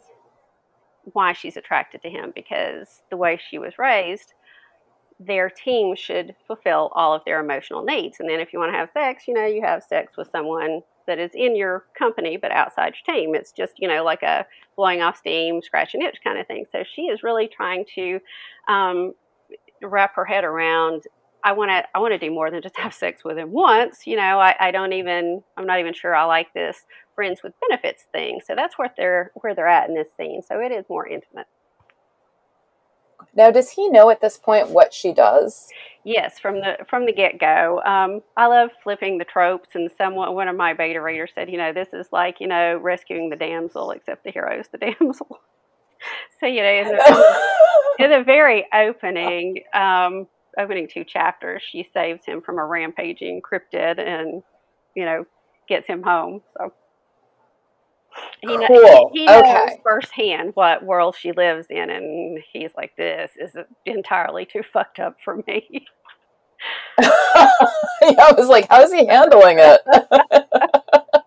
[1.14, 4.34] why she's attracted to him because the way she was raised,
[5.26, 8.20] their team should fulfill all of their emotional needs.
[8.20, 10.82] And then if you want to have sex, you know, you have sex with someone
[11.08, 13.36] that is in your company but outside your team.
[13.36, 14.46] It's just, you know, like a
[14.76, 16.66] blowing off steam, scratch an itch kind of thing.
[16.72, 18.20] So she is really trying to
[18.68, 19.14] um,
[19.82, 21.04] wrap her head around
[21.44, 24.06] I want to I want to do more than just have sex with him once.
[24.06, 27.54] You know, I, I don't even I'm not even sure I like this friends with
[27.68, 28.42] benefits thing.
[28.46, 30.42] So that's where they're where they're at in this scene.
[30.44, 31.48] So it is more intimate.
[33.36, 35.68] Now, does he know at this point what she does?
[36.04, 37.82] Yes, from the from the get go.
[37.86, 41.58] Um, I love flipping the tropes, and someone one of my beta readers said, you
[41.58, 45.40] know, this is like you know rescuing the damsel, except the hero is the damsel.
[46.40, 47.40] so you know, in the,
[48.00, 54.00] in the very opening, um, opening two chapters, she saves him from a rampaging cryptid,
[54.00, 54.42] and
[54.96, 55.26] you know,
[55.70, 56.42] gets him home.
[56.58, 56.74] So
[58.42, 59.12] he, cool.
[59.14, 59.80] he, he knows okay.
[59.84, 63.56] firsthand what world she lives in, and he's like, "This is
[63.86, 65.86] entirely too fucked up for me."
[67.00, 67.10] yeah,
[67.40, 69.82] I was like, "How's he handling it?"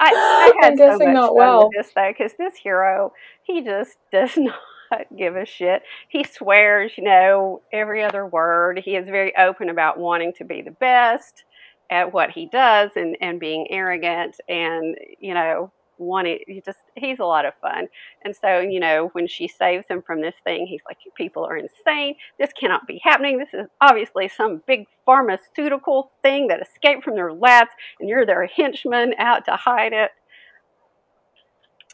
[0.00, 1.70] I, I had I'm guessing so much not well.
[1.76, 3.12] this though, because this hero,
[3.42, 5.82] he just does not give a shit.
[6.08, 8.80] He swears, you know, every other word.
[8.84, 11.44] He is very open about wanting to be the best
[11.90, 17.18] at what he does and, and being arrogant and, you know, wanting he just he's
[17.18, 17.88] a lot of fun.
[18.24, 21.44] And so, you know, when she saves him from this thing, he's like, You people
[21.44, 22.14] are insane.
[22.38, 23.38] This cannot be happening.
[23.38, 27.70] This is obviously some big pharmaceutical thing that escaped from their labs
[28.00, 30.10] and you're their henchman out to hide it.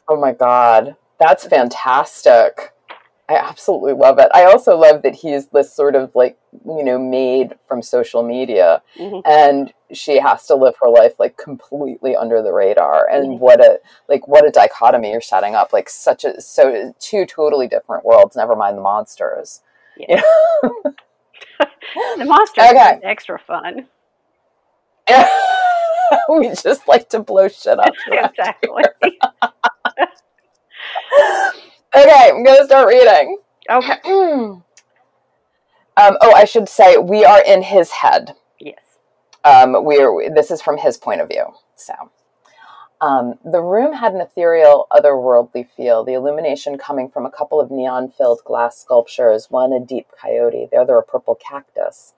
[0.07, 0.95] Oh my god.
[1.19, 2.74] That's fantastic.
[3.27, 4.29] I absolutely love it.
[4.35, 8.83] I also love that he's this sort of like, you know, made from social media
[8.97, 9.19] mm-hmm.
[9.25, 13.09] and she has to live her life like completely under the radar.
[13.09, 13.39] And mm-hmm.
[13.39, 15.73] what a like what a dichotomy you're setting up.
[15.73, 19.61] Like such a so two totally different worlds, never mind the monsters.
[19.97, 20.21] Yeah.
[22.17, 22.99] the monsters okay.
[23.03, 23.87] extra fun.
[26.29, 27.93] we just like to blow shit up.
[28.07, 28.83] exactly.
[31.95, 33.37] Okay, I'm gonna start reading.
[33.69, 33.93] Okay.
[34.05, 34.63] um,
[35.95, 38.35] oh, I should say we are in his head.
[38.59, 38.81] Yes.
[39.45, 41.45] Um, we're this is from his point of view.
[41.77, 41.93] So,
[42.99, 47.71] Um, the room had an ethereal, otherworldly feel, the illumination coming from a couple of
[47.71, 52.13] neon filled glass sculptures, one a deep coyote, the other a purple cactus.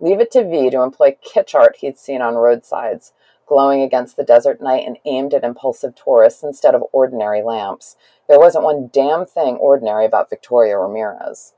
[0.00, 3.12] Leave it to V to employ kitsch art he'd seen on roadsides,
[3.46, 7.96] glowing against the desert night and aimed at impulsive tourists instead of ordinary lamps.
[8.28, 11.54] There wasn't one damn thing ordinary about Victoria Ramirez.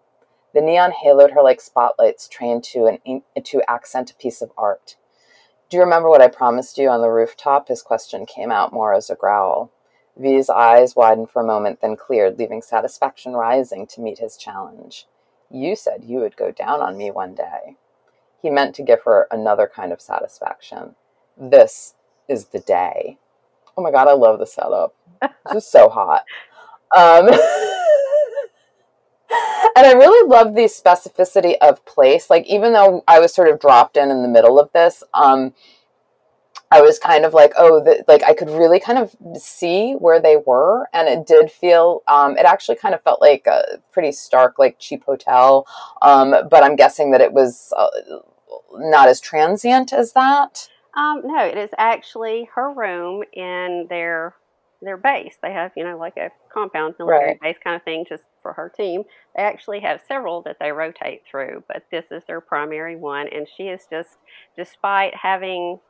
[0.55, 4.97] The neon haloed her like spotlights trained to an to accent a piece of art.
[5.69, 7.69] Do you remember what I promised you on the rooftop?
[7.69, 9.71] His question came out more as a growl.
[10.17, 15.07] V's eyes widened for a moment, then cleared, leaving satisfaction rising to meet his challenge.
[15.51, 17.77] You said you would go down on me one day.
[18.41, 20.95] He meant to give her another kind of satisfaction.
[21.37, 21.95] This
[22.29, 23.19] is the day.
[23.77, 24.95] Oh my god, I love the setup.
[25.53, 26.25] This is so hot.
[26.97, 27.29] Um,
[29.77, 32.31] and I really love the specificity of place.
[32.31, 35.53] Like even though I was sort of dropped in in the middle of this, um,
[36.71, 40.21] I was kind of like, oh, the, like I could really kind of see where
[40.21, 42.03] they were, and it did feel.
[42.09, 45.67] Um, it actually kind of felt like a pretty stark, like cheap hotel.
[46.03, 47.87] Um, but I'm guessing that it was uh,
[48.75, 50.69] not as transient as that.
[50.97, 54.35] Um, no, it is actually her room in their
[54.83, 55.37] their base.
[55.43, 57.41] They have, you know, like a compound military right.
[57.41, 59.05] base kind of thing just for her team.
[59.35, 63.29] They actually have several that they rotate through, but this is their primary one.
[63.29, 64.19] And she is just,
[64.57, 65.81] despite having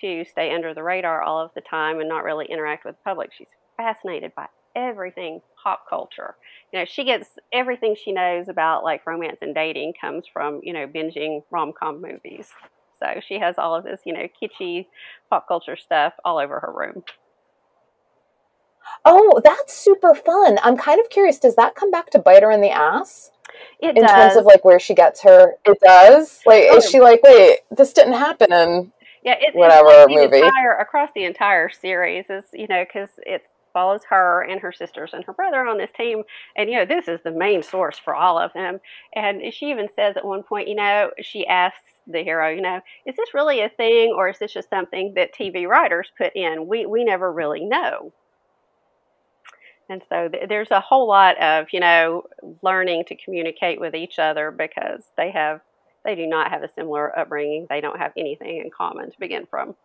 [0.00, 3.02] to stay under the radar all of the time and not really interact with the
[3.04, 6.34] public, she's fascinated by everything pop culture.
[6.72, 10.72] You know, she gets everything she knows about like romance and dating comes from, you
[10.72, 12.50] know, binging rom com movies.
[12.98, 14.86] So she has all of this, you know, kitschy
[15.30, 17.04] pop culture stuff all over her room.
[19.04, 20.58] Oh, that's super fun.
[20.62, 21.38] I'm kind of curious.
[21.38, 23.30] Does that come back to bite her in the ass?
[23.80, 24.10] It in does.
[24.10, 26.40] terms of like where she gets her, it does.
[26.46, 26.76] Like, oh.
[26.76, 28.92] is she like, wait, this didn't happen in
[29.26, 33.42] yeah, it, whatever like movie entire, across the entire series is you know because it
[33.76, 36.22] follows her and her sisters and her brother on this team,
[36.56, 38.80] and you know this is the main source for all of them.
[39.14, 42.80] And she even says at one point, you know, she asks the hero, you know,
[43.04, 46.66] is this really a thing or is this just something that TV writers put in?
[46.66, 48.14] We we never really know.
[49.90, 52.24] And so th- there's a whole lot of, you know,
[52.62, 55.60] learning to communicate with each other because they have,
[56.02, 57.66] they do not have a similar upbringing.
[57.68, 59.76] They don't have anything in common to begin from.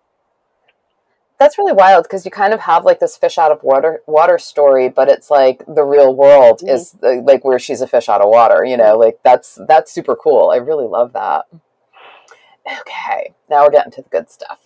[1.41, 4.37] That's really wild because you kind of have like this fish out of water water
[4.37, 6.69] story, but it's like the real world mm-hmm.
[6.69, 8.63] is the, like where she's a fish out of water.
[8.63, 10.51] You know, like that's that's super cool.
[10.51, 11.45] I really love that.
[12.81, 14.59] Okay, now we're getting to the good stuff.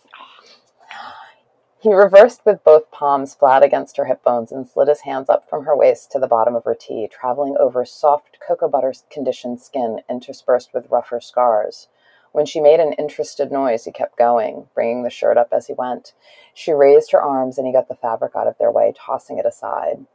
[1.79, 5.49] He reversed with both palms flat against her hip bones and slid his hands up
[5.49, 9.61] from her waist to the bottom of her tee, traveling over soft cocoa butter conditioned
[9.61, 11.87] skin interspersed with rougher scars.
[12.35, 15.73] When she made an interested noise, he kept going, bringing the shirt up as he
[15.73, 16.11] went.
[16.57, 19.45] She raised her arms and he got the fabric out of their way, tossing it
[19.45, 20.05] aside.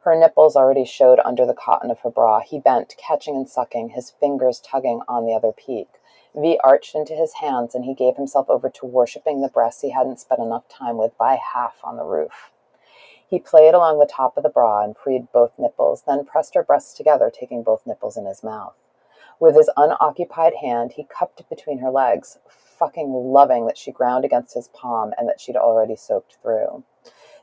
[0.00, 2.40] Her nipples already showed under the cotton of her bra.
[2.40, 5.88] He bent, catching and sucking, his fingers tugging on the other peak.
[6.34, 9.90] V arched into his hands and he gave himself over to worshipping the breasts he
[9.90, 12.50] hadn't spent enough time with by half on the roof.
[13.24, 16.64] He played along the top of the bra and freed both nipples, then pressed her
[16.64, 18.74] breasts together, taking both nipples in his mouth.
[19.38, 22.38] With his unoccupied hand, he cupped between her legs,
[22.78, 26.84] fucking loving that she ground against his palm and that she'd already soaked through.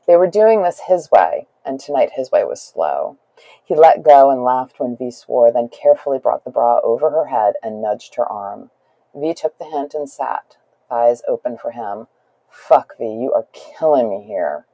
[0.06, 3.18] They were doing this his way, and tonight his way was slow.
[3.64, 7.26] He let go and laughed when V swore, then carefully brought the bra over her
[7.26, 8.70] head and nudged her arm.
[9.14, 10.56] V took the hint and sat,
[10.90, 12.08] eyes open for him.
[12.48, 14.66] Fuck V, you are killing me here.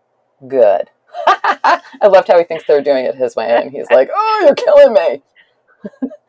[0.46, 0.90] Good.
[1.26, 4.54] I loved how he thinks they're doing it his way, and he's like, "Oh, you're
[4.54, 5.22] killing me."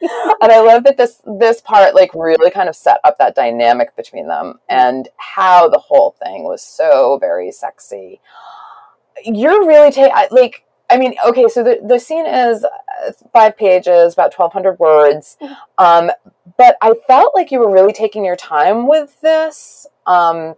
[0.01, 3.95] And I love that this this part like really kind of set up that dynamic
[3.95, 8.21] between them and how the whole thing was so very sexy.
[9.23, 14.13] You're really taking like I mean, okay, so the, the scene is uh, five pages,
[14.13, 15.37] about 1,200 words.
[15.39, 15.53] Mm-hmm.
[15.77, 16.11] Um,
[16.57, 19.85] but I felt like you were really taking your time with this.
[20.07, 20.55] Um,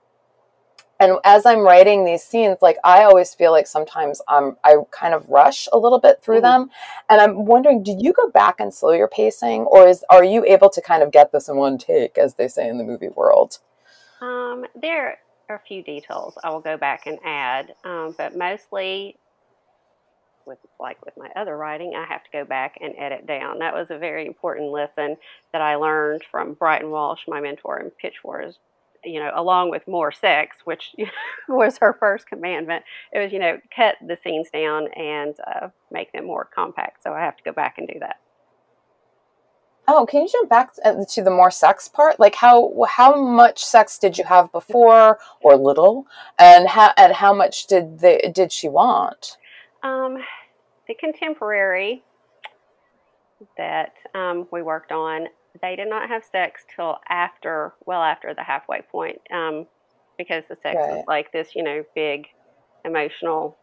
[1.01, 5.15] and as I'm writing these scenes, like I always feel like sometimes um, I kind
[5.15, 6.61] of rush a little bit through mm-hmm.
[6.61, 6.71] them.
[7.09, 10.45] And I'm wondering, did you go back and slow your pacing, or is are you
[10.45, 13.09] able to kind of get this in one take, as they say in the movie
[13.09, 13.57] world?
[14.21, 15.17] Um, there
[15.49, 19.17] are a few details I will go back and add, um, but mostly
[20.45, 23.57] with like with my other writing, I have to go back and edit down.
[23.59, 25.17] That was a very important lesson
[25.51, 28.59] that I learned from Brighton Walsh, my mentor in Pitch Wars.
[29.03, 30.95] You know, along with more sex, which
[31.49, 36.11] was her first commandment, it was you know cut the scenes down and uh, make
[36.11, 37.03] them more compact.
[37.03, 38.17] So I have to go back and do that.
[39.87, 42.19] Oh, can you jump back to the more sex part?
[42.19, 46.05] Like how how much sex did you have before, or little,
[46.37, 49.37] and how and how much did they did she want?
[49.83, 50.17] Um,
[50.87, 52.03] the contemporary
[53.57, 55.27] that um, we worked on,
[55.61, 59.67] they did not have sex till after, well after the halfway point, um,
[60.17, 60.89] because the sex Right.
[60.89, 62.27] was like this, you know, big
[62.85, 63.57] emotional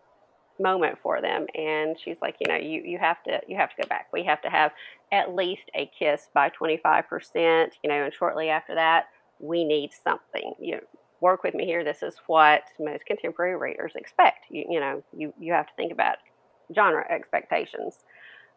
[0.60, 1.46] moment for them.
[1.54, 4.08] And she's like, you know, you you have to you have to go back.
[4.12, 4.72] We have to have
[5.12, 9.06] at least a kiss by twenty five percent, you know, and shortly after that,
[9.38, 10.54] we need something.
[10.60, 10.80] You know,
[11.20, 11.84] work with me here.
[11.84, 14.46] This is what most contemporary readers expect.
[14.50, 16.16] You you know, you you have to think about
[16.74, 17.98] genre expectations.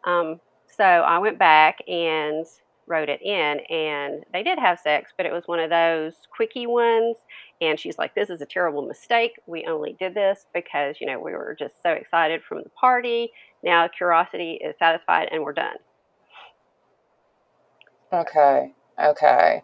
[0.04, 0.40] Um,
[0.76, 2.46] so I went back and
[2.86, 6.66] wrote it in, and they did have sex, but it was one of those quickie
[6.66, 7.16] ones.
[7.60, 9.32] And she's like, "This is a terrible mistake.
[9.46, 13.32] We only did this because you know we were just so excited from the party.
[13.62, 15.76] Now curiosity is satisfied, and we're done."
[18.12, 18.72] Okay,
[19.02, 19.62] okay.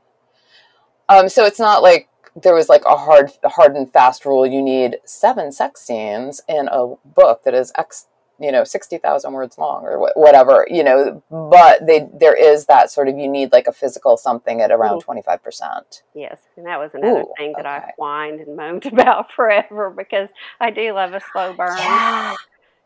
[1.08, 2.08] Um, so it's not like
[2.42, 4.46] there was like a hard hard and fast rule.
[4.46, 8.06] You need seven sex scenes in a book that is X,
[8.38, 11.22] you know, sixty thousand words long or wh- whatever, you know.
[11.30, 15.04] But they there is that sort of you need like a physical something at around
[15.04, 15.24] Mhm.
[15.24, 16.02] five percent.
[16.14, 17.86] Yes, and that was another Ooh, thing that okay.
[17.86, 20.28] I whined and moaned about forever because
[20.60, 21.68] I do love a slow burn.
[21.76, 22.36] Yeah,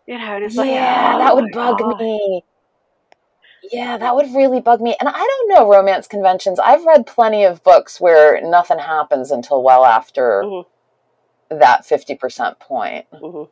[0.06, 2.00] You know, and it's like, yeah, oh that would bug God.
[2.00, 2.44] me.
[3.70, 4.96] Yeah, that would really bug me.
[4.98, 6.58] And I don't know romance conventions.
[6.58, 10.66] I've read plenty of books where nothing happens until well after Mhm.
[11.50, 13.06] that 50% point.
[13.12, 13.44] hmm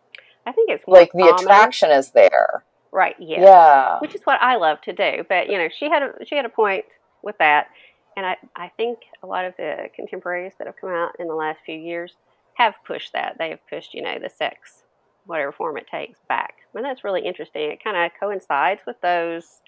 [0.47, 1.35] I think it's Like the common.
[1.45, 2.65] attraction is there.
[2.93, 3.15] right?
[3.19, 3.41] Yeah.
[3.41, 3.99] Yeah.
[4.01, 5.25] which is what I love to do.
[5.29, 6.85] But you know, she had a she had a point
[7.23, 7.69] with that,
[8.17, 11.35] and I I think a lot of the contemporaries that have come out in the
[11.35, 12.15] last few years
[12.55, 13.37] have pushed that.
[13.39, 14.83] They have pushed you know the sex,
[15.27, 17.71] whatever form it takes, back, and that's really interesting.
[17.71, 19.61] It kind of coincides with those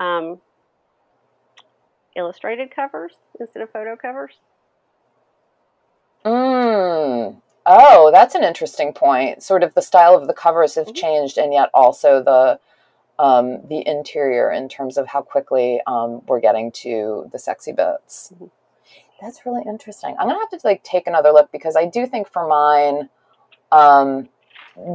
[0.00, 0.40] um,
[2.16, 4.34] illustrated covers instead of photo covers.
[6.24, 7.40] Mm.
[7.66, 9.42] Oh, that's an interesting point.
[9.42, 10.94] Sort of the style of the covers have Mhm.
[10.94, 12.58] changed, and yet also the
[13.16, 18.32] um, the interior in terms of how quickly um, we're getting to the sexy bits.
[18.36, 18.50] Mhm.
[19.20, 20.16] That's really interesting.
[20.18, 23.08] I'm gonna have to like take another look because I do think for mine,
[23.70, 24.28] um,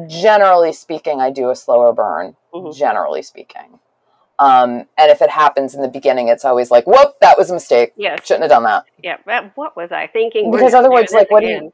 [0.07, 2.35] generally speaking, I do a slower burn.
[2.53, 2.75] Mhm.
[2.75, 3.79] Generally speaking,
[4.37, 7.53] um, and if it happens in the beginning, it's always like, "Whoop, that was a
[7.53, 7.93] mistake.
[7.95, 8.25] Yes.
[8.25, 9.15] Shouldn't have done that." Yeah.
[9.25, 10.51] But what was I thinking?
[10.51, 11.73] Because otherwise, like, what do you-.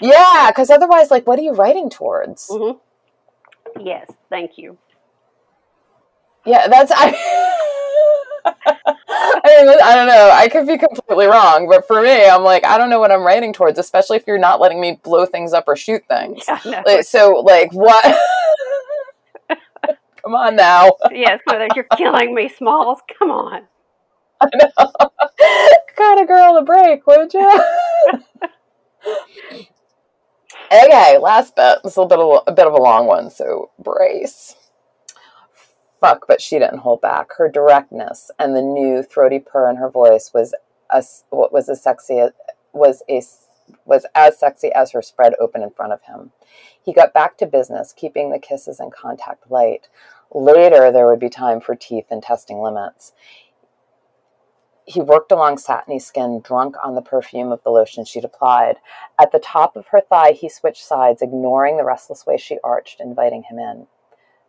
[0.00, 2.48] Yeah, because otherwise, like, what are you writing towards?
[2.48, 2.78] Mhm.
[3.80, 4.10] Yes.
[4.30, 4.78] Thank you.
[6.46, 7.14] Yeah, that's I.
[8.72, 10.30] I mean, I don't know.
[10.32, 13.22] I could be completely wrong, but for me, I'm like, I don't know what I'm
[13.22, 16.44] writing towards, especially if you're not letting me blow things up or shoot things.
[16.48, 16.60] Yeah.
[16.64, 16.82] No.
[16.86, 18.04] Like, so, like, what?
[20.22, 20.92] Come on now.
[21.10, 23.00] yes, Mother, you're killing me, Smalls.
[23.18, 23.62] Come on.
[24.40, 24.70] I know.
[25.96, 27.60] Got a girl a break, would you?
[30.72, 31.78] Okay, last bit.
[31.82, 34.56] This is a bit of a bit of a long one, so brace.
[36.00, 37.28] Fuck, but she didn't hold back.
[37.36, 40.54] Her directness and the new throaty purr in her voice was
[40.92, 42.28] as what was as sexy
[42.72, 43.22] was a
[43.84, 46.32] was as sexy as her spread open in front of him.
[46.82, 49.88] He got back to business, keeping the kisses and contact light.
[50.32, 53.12] Later, there would be time for teeth and testing limits.
[54.90, 58.78] He worked along satiny skin, drunk on the perfume of the lotion she'd applied.
[59.20, 63.00] At the top of her thigh, he switched sides, ignoring the restless way she arched,
[63.00, 63.86] inviting him in.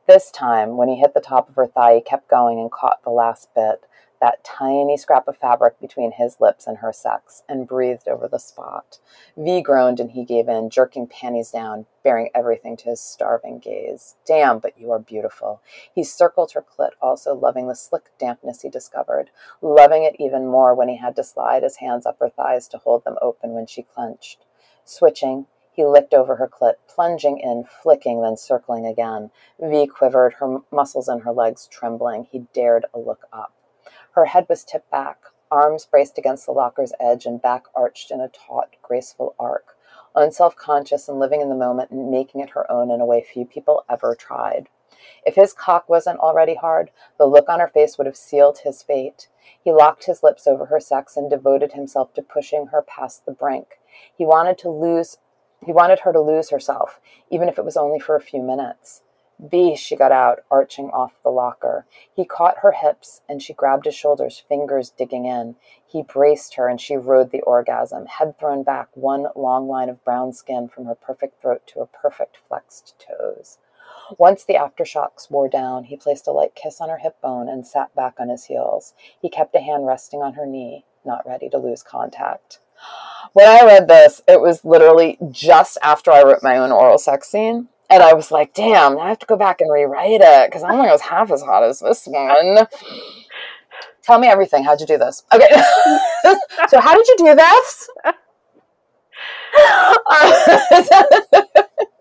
[0.08, 3.04] This time, when he hit the top of her thigh, he kept going and caught
[3.04, 3.86] the last bit,
[4.22, 8.40] that tiny scrap of fabric between his lips and her sex, and breathed over the
[8.40, 9.00] spot.
[9.36, 14.16] V groaned and he gave in, jerking panties down, baring everything to his starving gaze.
[14.26, 15.62] Damn, but you are beautiful.
[15.94, 20.76] He circled her clit, also loving the slick dampness he discovered, loving it even more
[20.76, 23.66] when he had to slide his hands up her thighs to hold them open when
[23.66, 24.46] she clenched.
[24.86, 29.32] Switching, he licked over her clit, plunging in, flicking, then circling again.
[29.60, 32.28] V quivered, her muscles in her legs trembling.
[32.30, 33.54] He dared a look up.
[34.12, 38.20] Her head was tipped back, arms braced against the locker's edge, and back arched in
[38.20, 39.78] a taut, graceful arc.
[40.16, 43.24] Unself conscious and living in the moment and making it her own in a way
[43.24, 44.68] few people ever tried.
[45.26, 48.84] If his cock wasn't already hard, the look on her face would have sealed his
[48.84, 49.30] fate.
[49.64, 53.32] He locked his lips over her sex and devoted himself to pushing her past the
[53.32, 53.80] brink.
[54.14, 55.18] He wanted to lose
[55.64, 57.00] he wanted her to lose herself,
[57.30, 59.04] even if it was only for a few minutes.
[59.50, 61.86] B, she got out, arching off the locker.
[62.14, 65.56] He caught her hips, and she grabbed his shoulders, fingers digging in.
[65.86, 70.04] He braced her, and she rode the orgasm, head thrown back, one long line of
[70.04, 73.58] brown skin from her perfect throat to her perfect flexed toes.
[74.18, 77.66] Once the aftershocks wore down, he placed a light kiss on her hip bone and
[77.66, 78.94] sat back on his heels.
[79.22, 82.60] He kept a hand resting on her knee, not ready to lose contact.
[83.34, 87.30] When I read this, it was literally just after I wrote my own oral sex
[87.30, 87.70] scene.
[87.92, 90.70] And I was like, damn, I have to go back and rewrite it because I
[90.70, 92.66] don't think it was half as hot as this one.
[94.02, 94.64] Tell me everything.
[94.64, 95.24] How'd you do this?
[95.34, 95.48] Okay.
[96.70, 97.90] so, how did you do this?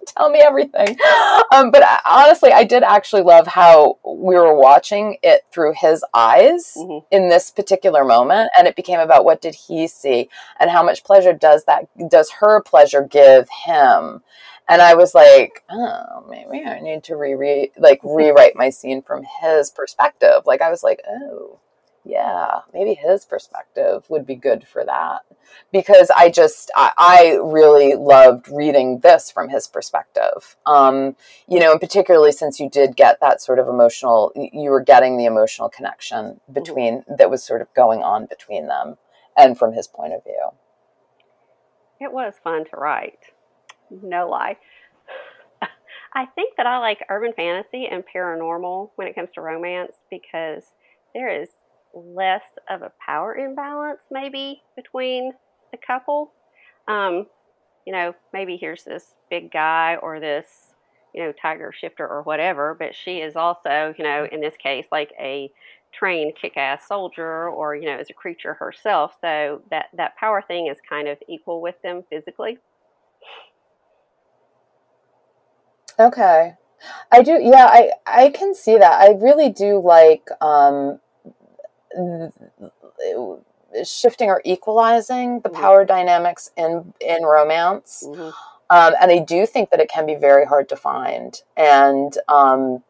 [0.07, 0.97] tell me everything.
[1.53, 6.05] Um, but I, honestly, I did actually love how we were watching it through his
[6.15, 7.05] eyes Mhm.
[7.11, 10.29] in this particular moment, and it became about what did he see
[10.59, 14.23] and how much pleasure does that does her pleasure give him.
[14.71, 19.25] And I was like, oh, maybe I need to reread, like rewrite my scene from
[19.43, 20.43] his perspective.
[20.47, 21.59] Like I was like, oh,
[22.05, 25.23] yeah, maybe his perspective would be good for that
[25.73, 30.57] because I just I, I really loved reading this from his perspective.
[30.65, 31.17] Um,
[31.49, 35.17] you know, and particularly since you did get that sort of emotional, you were getting
[35.17, 38.99] the emotional connection between that was sort of going on between them,
[39.37, 40.51] and from his point of view.
[42.01, 43.33] It was fun to write.
[43.91, 44.57] No lie.
[46.15, 50.65] I think that I like urban fantasy and paranormal when it comes to romance because
[51.15, 51.49] there is
[51.95, 55.33] less of a power imbalance maybe between
[55.73, 56.33] the couple.
[56.89, 57.27] Um,
[57.87, 60.75] you know, maybe here's this big guy or this,
[61.15, 64.87] you know, tiger shifter or whatever, but she is also, you know, in this case,
[64.93, 65.51] like a
[65.93, 70.69] trained kick-ass soldier or you know as a creature herself so that that power thing
[70.69, 72.59] is kind of equal with them physically
[76.01, 76.55] Okay.
[77.13, 79.01] I do yeah, I I can see that.
[79.01, 81.01] I really do like um
[83.85, 85.55] shifting or equalizing the Mhm.
[85.55, 88.05] power dynamics in in romance.
[88.07, 88.33] Mhm.
[88.71, 91.43] Um, and I do think that it can be very hard to find.
[91.57, 92.83] And um,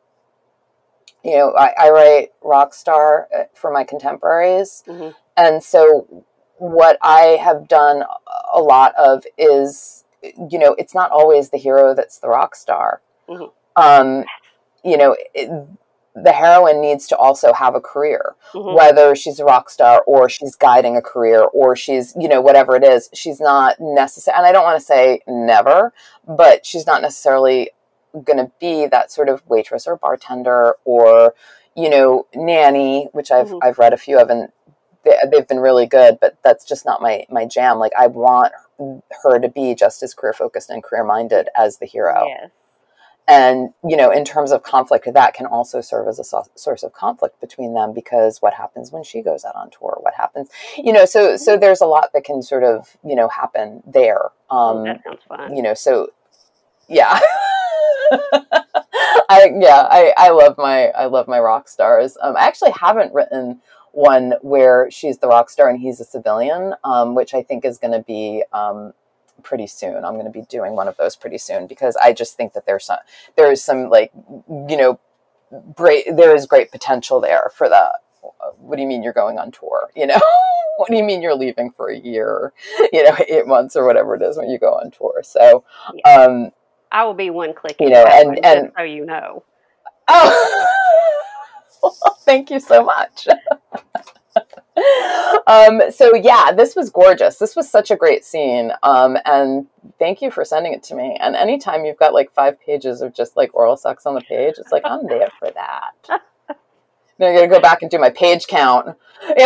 [1.22, 5.14] you know, I, I write rock star uh, for my contemporaries, Mhm.
[5.36, 6.24] and so
[6.56, 8.04] what I have done
[8.52, 13.00] a lot of is, you know, it's not always the hero that's the rock star.
[13.28, 13.50] Mhm.
[13.76, 14.24] Um,
[14.84, 15.50] you know, it,
[16.14, 18.74] the heroine needs to also have a career Mhm.
[18.74, 22.74] whether she's a rock star or she's guiding a career or she's you know whatever
[22.74, 25.92] it is she's not necessary and i don't want to say never
[26.26, 27.70] but she's not necessarily
[28.24, 31.32] going to be that sort of waitress or bartender or
[31.76, 33.60] you know nanny which i've Mhm.
[33.62, 34.50] i've read a few of and
[35.04, 38.52] they, they've been really good but that's just not my my jam like i want
[39.22, 42.24] her to be just as career focused and career minded as the hero.
[42.26, 42.51] Yes.
[43.28, 46.83] And you know in terms of conflict that can also serve as a so- source
[46.83, 49.99] of conflict between them because what happens when she goes out on tour?
[50.01, 53.28] What happens you know so so there's a lot that can sort of you know
[53.28, 55.55] happen there um that sounds fun.
[55.55, 56.09] you know so
[56.89, 57.20] yeah.
[59.33, 62.16] I yeah i i love my i love my rock stars.
[62.20, 63.61] Um i actually haven't written
[63.93, 67.78] one where she's the rock star and he's a civilian um which i think is
[67.78, 68.93] going to be um
[69.43, 70.05] pretty soon.
[70.05, 72.66] I'm going to be doing one of those pretty soon because i just think that
[72.66, 72.99] there's some
[73.36, 74.12] there's some like
[74.49, 75.01] you know
[75.74, 77.93] great there is great potential there for that
[78.59, 79.91] what do you mean you're going on tour?
[79.97, 80.20] You know?
[80.76, 82.55] What do you mean you're leaving for a year?
[82.93, 85.20] You know eight months or whatever it is when you go on tour.
[85.22, 85.64] So
[86.07, 86.53] um
[86.91, 89.43] i will be one click you know, and- and- so you know.
[90.09, 90.66] Oh
[92.20, 93.26] thank you so much.
[95.47, 97.37] Um so yeah this was gorgeous.
[97.37, 99.66] This was such a great scene um and
[99.99, 101.18] thank you for sending it to me.
[101.20, 104.55] And anytime you've got like five pages of just like oral sex on the page
[104.57, 106.22] it's like i'm there for that.
[107.18, 108.97] Then i gotta go back and do my page count.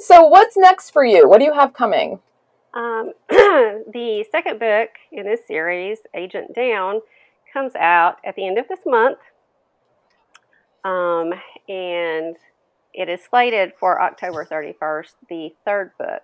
[0.00, 1.28] So what's next for you?
[1.28, 2.20] What do you have coming?
[2.74, 7.00] Um, the second book in this series, Agent Down,
[7.56, 9.18] comes out at the end of this month.
[10.84, 11.32] Um,
[11.68, 12.36] and
[12.92, 16.22] it is slated for October 31st, the third book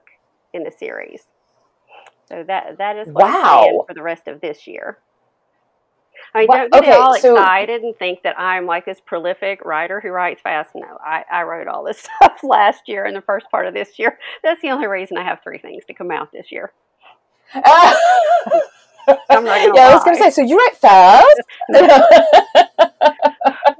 [0.52, 1.22] in the series.
[2.28, 3.84] So that that is what Wow.
[3.88, 4.98] for the rest of this year.
[6.34, 9.64] I mean, don't get okay, all so- excited and think that I'm like this prolific
[9.64, 10.70] writer who writes fast.
[10.74, 13.98] No, I, I wrote all this stuff last year and the first part of this
[13.98, 14.18] year.
[14.44, 16.72] That's the only reason I have three things to come out this year.
[19.08, 20.30] I'm not gonna yeah, I was gonna say.
[20.30, 21.42] So you write fast?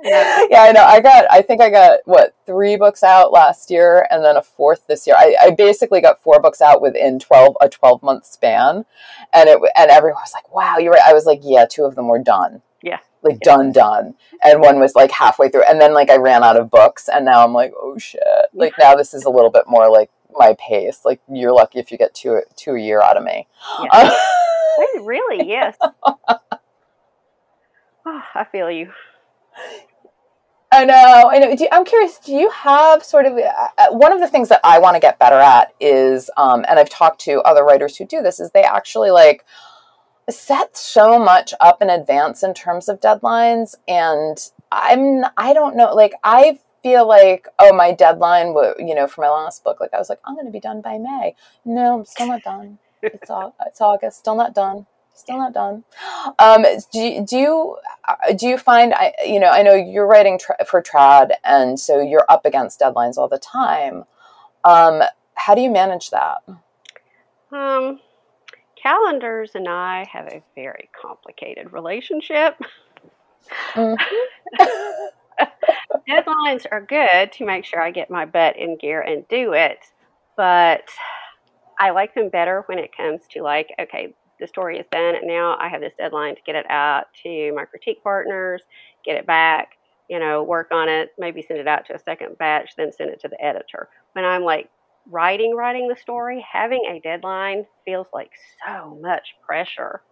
[0.03, 0.85] yeah, yeah, I know.
[0.85, 1.27] I got.
[1.31, 5.07] I think I got what three books out last year, and then a fourth this
[5.07, 5.17] year.
[5.17, 8.85] I, I basically got four books out within twelve a twelve month span,
[9.33, 11.95] and it and everyone was like, "Wow, you're right." I was like, "Yeah, two of
[11.95, 12.99] them were done." Yeah.
[13.23, 16.57] Like done, done, and one was like halfway through, and then like I ran out
[16.57, 18.21] of books, and now I'm like, oh shit!
[18.53, 21.03] Like now this is a little bit more like my pace.
[21.05, 23.47] Like you're lucky if you get two two a year out of me.
[23.85, 23.91] Yeah.
[23.91, 24.13] Um,
[25.03, 25.77] really, yes.
[25.81, 26.19] oh,
[28.35, 28.93] I feel you.
[30.73, 31.31] I know.
[31.31, 31.51] I know.
[31.51, 32.19] You, I'm curious.
[32.19, 35.01] Do you have sort of uh, uh one of the things that I want to
[35.01, 38.51] get better at is, um, and I've talked to other writers who do this, is
[38.51, 39.45] they actually like
[40.31, 44.39] set so much up in advance in terms of deadlines, and
[44.71, 45.95] I'm I don't know.
[45.95, 49.99] Like I feel like oh my deadline, you know, for my last book, like I
[49.99, 51.35] was like I'm going to be done by May.
[51.67, 52.79] No, I'm still not done.
[53.03, 55.85] It's all, it's August, still not done still not done.
[56.39, 57.77] Um, do, do you
[58.09, 61.79] uh, do you find I you know I know you're writing tra- for trad and
[61.79, 64.05] so you're up against deadlines all the time.
[64.65, 65.03] Um,
[65.35, 66.43] how do you manage that?
[67.51, 68.01] Um,
[68.81, 72.57] calendars and I have a very complicated relationship.
[73.75, 74.65] Mm-hmm.
[76.09, 79.79] Deadlines are good to make sure I get my butt in gear and do it,
[80.37, 80.85] but
[81.83, 85.17] I like them better when it comes to like, okay, the story is done.
[85.17, 88.63] And now I have this deadline to get it out to my critique partners,
[89.05, 89.73] get it back,
[90.09, 93.11] you know, work on it, maybe send it out to a second batch, then send
[93.11, 93.89] it to the editor.
[94.13, 94.71] When I'm like
[95.11, 98.31] writing, writing the story, having a deadline feels like
[98.65, 100.03] so much pressure.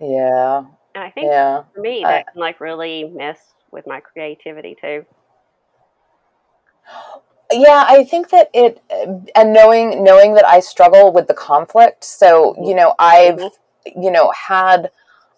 [0.00, 0.64] Yeah.
[0.94, 1.64] And I think yeah.
[1.74, 5.04] for me, that I, can like really mess with my creativity too
[7.52, 8.82] yeah i think that it
[9.34, 14.02] and knowing knowing that i struggle with the conflict so you know i've mm-hmm.
[14.02, 14.90] you know had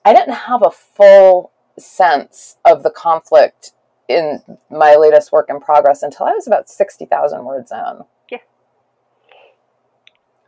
[0.04, 3.72] i didn't have a full sense of the conflict
[4.08, 8.04] in my latest work in progress until i was about 60000 words in.
[8.30, 8.38] Yeah.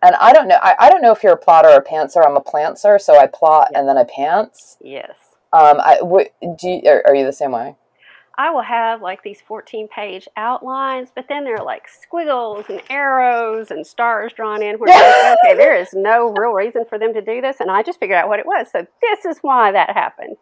[0.03, 2.27] And i don't know I, I don't know if you're a plotter or a pantser
[2.27, 3.81] i'm a plantser so i plot yeah.
[3.81, 4.77] and then i pants.
[4.83, 5.17] Yes.
[5.53, 7.77] Um i w- do you, are, are you the same way
[8.37, 12.83] I will have like these 14 page outlines, but then there are like squiggles and
[12.91, 17.15] arrows and stars drawn in where like, okay, there is no real reason for them
[17.15, 17.61] to do this.
[17.61, 18.69] And I just figured out what it was.
[18.73, 20.37] So this is why that happened.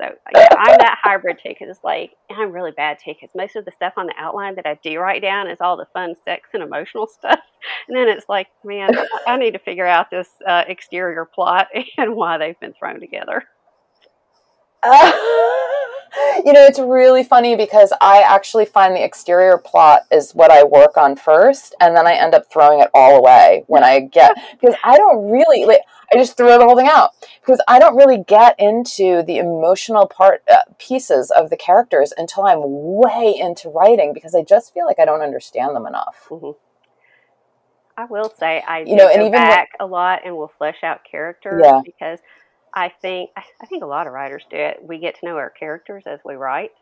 [0.00, 3.70] So yeah, I'm that hybrid too, because like I'm really bad because most of the
[3.70, 6.62] stuff on the outline that I do write down is all the fun, sex, and
[6.62, 7.38] emotional stuff,
[7.88, 8.90] and then it's like, man,
[9.26, 13.44] I need to figure out this uh, exterior plot and why they've been thrown together.
[14.82, 15.12] Uh,
[16.44, 20.64] you know, it's really funny because I actually find the exterior plot is what I
[20.64, 24.34] work on first, and then I end up throwing it all away when I get
[24.60, 25.80] because I don't really like.
[26.12, 27.10] I just throw the whole thing out
[27.40, 32.44] because I don't really get into the emotional part uh, pieces of the characters until
[32.44, 36.26] I'm way into writing because I just feel like I don't understand them enough.
[36.28, 36.50] Mm-hmm.
[37.96, 41.00] I will say I you know, and even back a lot and will flesh out
[41.10, 41.80] characters yeah.
[41.84, 42.18] because
[42.74, 44.80] I think I think a lot of writers do it.
[44.82, 46.72] We get to know our characters as we write.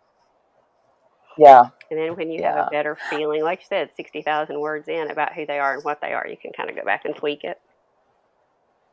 [1.37, 1.65] Yeah.
[1.91, 2.57] And then when you yeah.
[2.57, 5.75] have a better feeling, like you said, sixty thousand words in about who they are
[5.75, 7.61] and what they are, you can kind of go back and tweak it.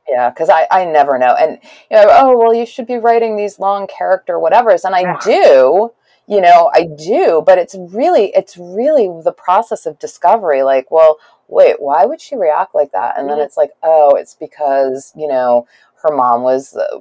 [0.10, 1.36] Yeah, because I, I never know.
[1.40, 1.60] And
[1.90, 4.84] you know, oh well you should be writing these long character whatevers.
[4.84, 5.92] And I do,
[6.28, 10.64] you know, I do, but it's really it's really the process of discovery.
[10.64, 11.18] Like, well,
[11.48, 13.18] wait, why would she react like that?
[13.18, 13.38] And mm-hmm.
[13.38, 15.68] then it's like, oh, it's because, you know,
[16.04, 17.00] her mom was uh,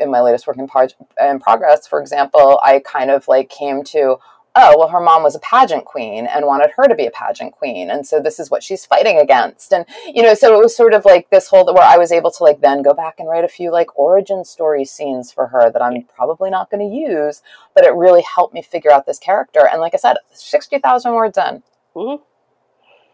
[0.00, 0.88] in my latest work in, par-
[1.20, 4.16] in progress, for example, I kind of like came to,
[4.54, 7.52] oh, well, her mom was a pageant queen and wanted her to be a pageant
[7.52, 7.90] queen.
[7.90, 9.72] And so this is what she's fighting against.
[9.72, 12.30] And, you know, so it was sort of like this whole where I was able
[12.32, 15.70] to like then go back and write a few like origin story scenes for her
[15.70, 17.42] that I'm probably not going to use,
[17.74, 19.68] but it really helped me figure out this character.
[19.70, 21.62] And like I said, 60,000 words in.
[21.94, 22.24] Mm-hmm.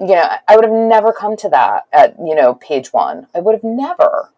[0.00, 3.28] You know, I would have never come to that at, you know, page one.
[3.34, 4.30] I would have never.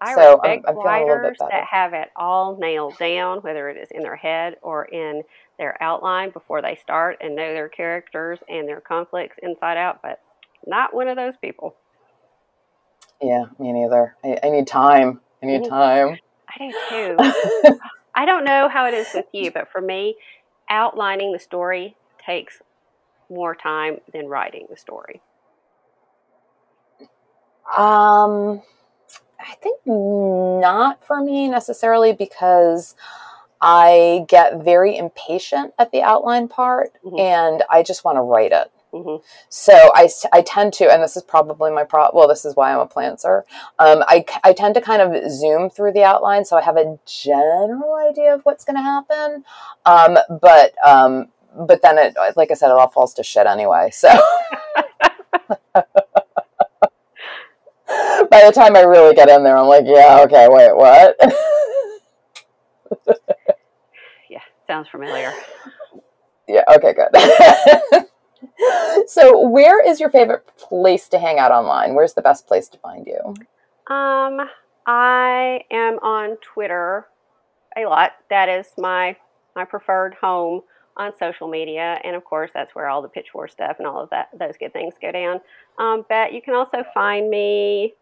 [0.00, 3.88] I so respect I'm, I'm writers that have it all nailed down, whether it is
[3.92, 5.22] in their head or in
[5.58, 10.20] their outline before they start and know their characters and their conflicts inside out, but
[10.66, 11.76] not one of those people.
[13.22, 14.16] Yeah, me neither.
[14.24, 15.20] I, I need time.
[15.42, 16.18] I need time.
[16.48, 17.16] I do too.
[18.14, 20.16] I don't know how it is with you, but for me,
[20.70, 22.62] outlining the story takes
[23.30, 25.22] more time than writing the story.
[27.76, 28.62] Um,
[29.40, 32.94] I think not for me necessarily because
[33.60, 37.18] I get very impatient at the outline part mm-hmm.
[37.18, 38.70] and I just want to write it.
[38.92, 39.22] Mm-hmm.
[39.48, 42.08] So I, I tend to, and this is probably my pro.
[42.12, 43.42] Well, this is why I'm a plantser.
[43.78, 46.98] Um, I, I tend to kind of zoom through the outline, so I have a
[47.06, 49.44] general idea of what's going to happen.
[49.86, 53.90] Um, but um, but then it, like I said, it all falls to shit anyway.
[53.92, 54.08] So.
[58.30, 61.16] by the time I really get in there, I'm like, yeah, okay, wait, what?
[64.30, 65.32] yeah, sounds familiar.
[66.48, 68.06] Yeah, okay, good.
[69.08, 71.94] so, where is your favorite place to hang out online?
[71.94, 73.34] Where's the best place to find you?
[73.92, 74.48] Um,
[74.86, 77.06] I am on Twitter
[77.76, 78.12] a lot.
[78.30, 79.16] That is my
[79.56, 80.62] my preferred home
[80.96, 84.00] on social media, and of course, that's where all the pitch war stuff and all
[84.00, 85.40] of that those good things go down.
[85.78, 87.94] Um, but you can also find me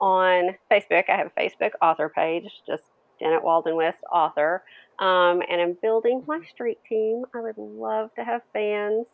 [0.00, 1.04] on Facebook.
[1.08, 2.84] I have a Facebook author page, just
[3.20, 4.62] Janet Walden West author,
[4.98, 7.24] um, and I'm building my street team.
[7.34, 9.06] I would love to have fans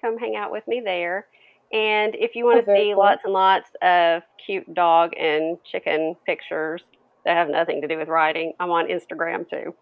[0.00, 1.26] come hang out with me there.
[1.72, 2.98] And if you want to Oh, see cool.
[2.98, 6.82] lots and lots of cute dog and chicken pictures
[7.24, 9.74] that have nothing to do with writing, I'm on Instagram too.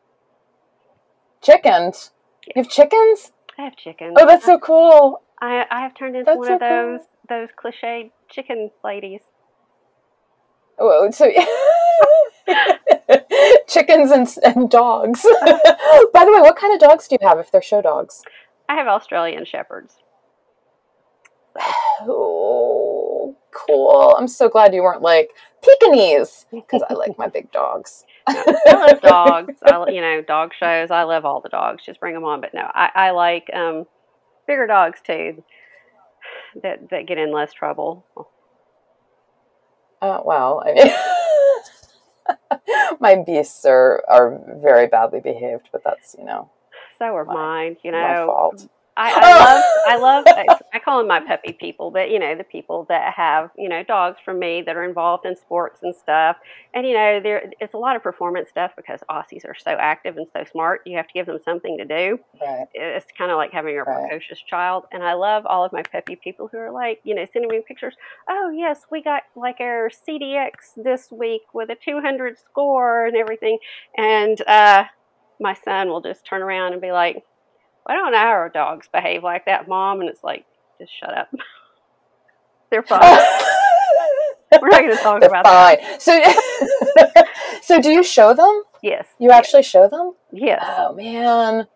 [1.42, 2.12] Chickens.
[2.46, 3.32] You have chickens?
[3.58, 4.14] I have chickens.
[4.18, 5.22] Oh, that's so cool.
[5.40, 7.38] I, I have turned into That's one so of those cool.
[7.40, 9.20] those cliche chicken ladies.
[10.78, 11.30] Whoa, so
[13.68, 15.22] chickens and, and dogs.
[16.12, 18.22] By the way, what kind of dogs do you have if they're show dogs?
[18.68, 19.96] I have Australian shepherds.
[22.06, 24.16] Oh, cool.
[24.18, 25.30] I'm so glad you weren't like
[25.62, 28.04] Pekingese because I like my big dogs.
[28.28, 29.54] No, I love dogs.
[29.64, 30.90] I, you know, dog shows.
[30.90, 31.84] I love all the dogs.
[31.84, 32.40] Just bring them on.
[32.40, 33.86] But no, I, I like um,
[34.46, 35.42] bigger dogs too.
[36.62, 38.04] That that get in less trouble.
[40.04, 40.92] Uh, well, I mean,
[43.00, 46.50] my beasts are, are very badly behaved, but that's, you know,
[46.98, 47.76] So are My- mine.
[47.82, 48.00] You know.
[48.02, 48.68] my fault.
[48.96, 50.26] I, I love, I love,
[50.72, 53.82] I call them my puppy people, but you know, the people that have, you know,
[53.82, 56.36] dogs from me that are involved in sports and stuff.
[56.74, 60.16] And, you know, there, it's a lot of performance stuff because Aussies are so active
[60.16, 60.82] and so smart.
[60.86, 62.18] You have to give them something to do.
[62.40, 62.66] Right.
[62.72, 64.08] It's kind of like having a Right.
[64.08, 64.84] precocious child.
[64.92, 67.62] And I love all of my puppy people who are like, you know, sending me
[67.66, 67.94] pictures.
[68.28, 73.58] Oh, yes, we got like our CDX this week with a 200 score and everything.
[73.96, 74.84] And uh,
[75.40, 77.22] my son will just turn around and be like,
[77.84, 80.00] why don't our dogs behave like that, mom?
[80.00, 80.44] And it's like,
[80.80, 81.28] just shut up.
[82.70, 83.00] They're fine.
[84.60, 86.00] We're not going to talk They're about that.
[86.02, 86.22] So,
[87.62, 88.62] so do you show them?
[88.82, 89.06] Yes.
[89.18, 90.14] You actually show them?
[90.32, 90.64] Yes.
[90.64, 91.66] Oh man.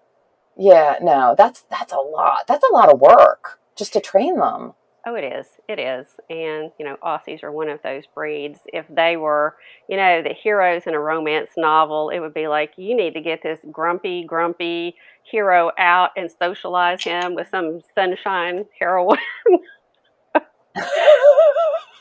[0.57, 2.47] Yeah, no, that's that's a lot.
[2.47, 4.75] That's a lot of work just to train them.
[5.07, 5.47] Oh, it is.
[5.69, 6.07] It is.
[6.29, 8.61] And, you know, Aussies are one of those breeds.
[8.67, 9.57] If they were,
[9.89, 13.21] you know, the heroes in a romance novel, it would be like, you need to
[13.21, 19.19] get this grumpy, grumpy hero out and socialize him with some sunshine heroine.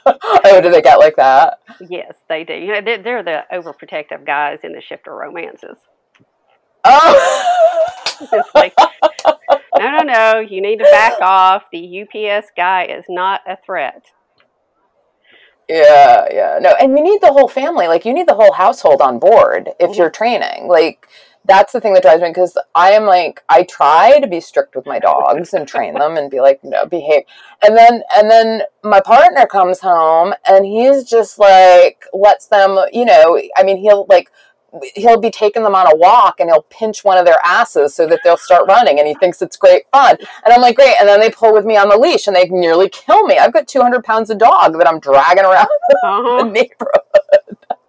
[0.06, 1.60] oh, do they get like that?
[1.90, 2.54] yes, they do.
[2.54, 5.78] You know, they're, they're the overprotective guys in the shifter romances.
[6.84, 7.54] Oh.
[8.20, 8.74] It's like,
[9.80, 11.64] no, no, no, you need to back off.
[11.72, 14.06] The UPS guy is not a threat.
[15.68, 16.60] Yeah, yeah.
[16.62, 17.88] No, and you need the whole family.
[17.88, 19.98] Like you need the whole household on board if Mhm.
[19.98, 20.68] you're training.
[20.68, 21.08] Like
[21.44, 24.76] that's the thing that drives me because I am like I try to be strict
[24.76, 27.24] with my dogs and train them and be like no behave.
[27.62, 33.04] And then and then my partner comes home and he's just like lets them, you
[33.06, 34.32] know, I mean he'll like
[34.96, 38.06] he'll be taking them on a walk and he'll pinch one of their asses so
[38.08, 40.16] that they'll start running and he thinks it's great fun.
[40.46, 40.96] And i'm like great.
[41.00, 43.38] And then they pull with me on the leash and they nearly kill me.
[43.38, 46.44] I've got 200 pounds of dog that i'm dragging around the Uh-huh.
[46.46, 47.02] neighborhood.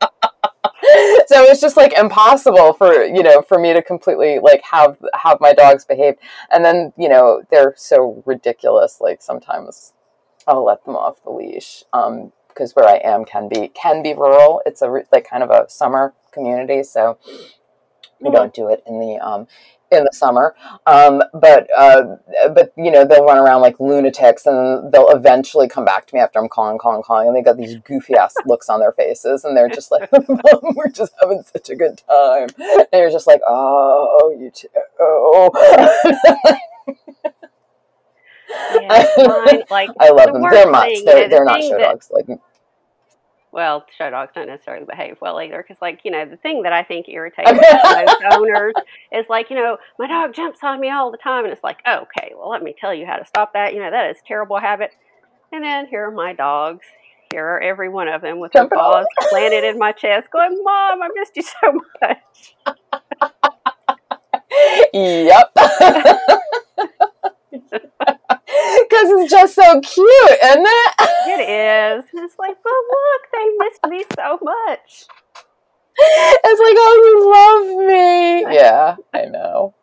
[1.26, 5.38] So it's just like impossible for you know for me to completely like have have
[5.40, 6.14] my dogs behave
[6.50, 9.00] and then you know they're so ridiculous.
[9.00, 9.92] Like sometimes
[10.46, 14.14] i'll let them off the leash um because where i am can be can be
[14.14, 14.62] rural.
[14.64, 17.18] It's a like kind of a summer community so
[18.20, 18.34] we Mhm.
[18.34, 19.46] don't do it in the um
[19.90, 20.54] in the summer.
[20.86, 22.16] Um but uh
[22.54, 26.20] but you know they'll run around like lunatics and they'll eventually come back to me
[26.20, 29.44] after i'm calling calling calling and they got these goofy ass looks on their faces
[29.44, 30.10] and they're just like
[30.76, 32.48] we're just having such a good time.
[32.60, 34.68] And you're just like oh you too
[35.00, 35.50] oh.
[38.80, 40.50] Yeah, mine, like, i love the them.
[40.50, 41.02] They're mutts.
[41.04, 42.26] they're, you know, the they're not show that- dogs like
[43.52, 45.64] well, show dogs don't necessarily behave well either.
[45.66, 48.74] Because, like, you know, the thing that I think irritates most owners
[49.12, 51.78] is like, you know, my dog jumps on me all the time, and it's like,
[51.86, 53.74] okay, well, let me tell you how to stop that.
[53.74, 54.92] You know, that is a terrible habit.
[55.52, 56.86] And then here are my dogs.
[57.30, 61.02] Here are every one of them with their paws planted in my chest, going, "Mom,
[61.02, 62.56] I missed you so much."
[64.92, 65.52] yep
[68.88, 70.94] because it's just so cute isn't it
[71.28, 72.04] It is.
[72.14, 75.06] And it's like, but look, they missed me so much.
[76.00, 78.54] it's like, oh, you love me.
[78.54, 79.74] Yeah, I know.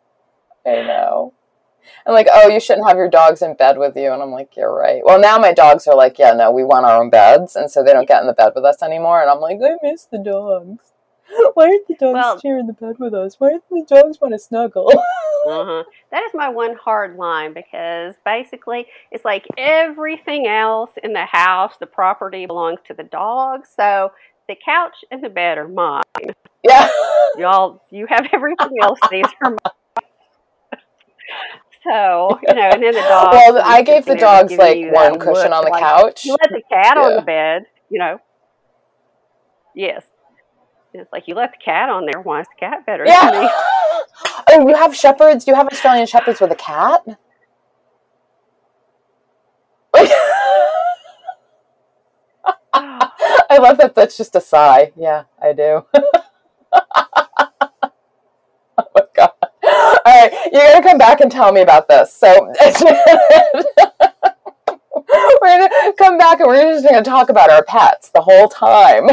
[0.66, 1.34] I know.
[2.04, 4.12] And like, oh, you shouldn't have your dogs in bed with you.
[4.12, 5.02] And I'm like, you're right.
[5.04, 7.54] Well, now my dogs are like, yeah, no, we want our own beds.
[7.54, 9.20] And so they don't get in the bed with us anymore.
[9.20, 10.92] And I'm like, I miss the dogs.
[11.54, 13.36] Why aren't the dogs Well- in the bed with us?
[13.38, 14.92] Why don't the dogs want to snuggle?
[15.46, 15.84] Uh-huh.
[16.10, 21.74] That is my one hard line because basically it's like everything else in the house,
[21.78, 23.68] the property belongs to the dogs.
[23.76, 24.10] So
[24.48, 26.02] the couch and the bed are mine.
[26.64, 26.90] Yeah.
[27.38, 28.98] Y'all, you have everything else.
[29.08, 30.80] These are mine.
[31.84, 33.36] So, you know, and then the dogs.
[33.36, 36.24] Well, I gave the dogs like one cushion on the like, couch.
[36.24, 38.18] You let the cat on the bed, you know.
[39.76, 40.02] Yes.
[41.00, 42.20] It's like you let the cat on there.
[42.22, 43.40] Why is the cat better than Yeah.
[43.40, 43.48] me?
[44.52, 45.46] oh, you have shepherds?
[45.46, 47.02] You have Australian shepherds with a cat?
[52.78, 53.10] Oh.
[53.48, 54.92] I love that that's just a sigh.
[54.96, 55.86] Yeah, I do.
[55.94, 56.82] oh
[58.94, 59.30] my god.
[59.64, 62.12] All right, you're to come back and tell me about this.
[62.12, 62.52] So we're
[65.42, 68.48] going to come back and we're just going to talk about our pets the whole
[68.48, 69.08] time.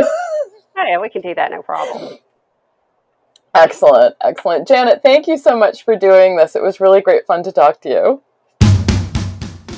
[0.77, 2.17] Oh, yeah, we can do that, no problem.
[3.55, 4.67] excellent, excellent.
[4.67, 6.55] Janet, thank you so much for doing this.
[6.55, 8.21] It was really great fun to talk to you.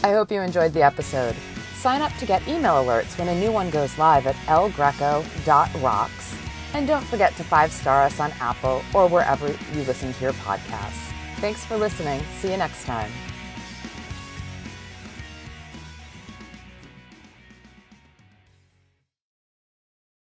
[0.03, 1.35] I hope you enjoyed the episode.
[1.75, 6.35] Sign up to get email alerts when a new one goes live at elgreco.rocks.
[6.73, 10.33] And don't forget to five star us on Apple or wherever you listen to your
[10.33, 11.11] podcasts.
[11.37, 12.21] Thanks for listening.
[12.39, 13.11] See you next time.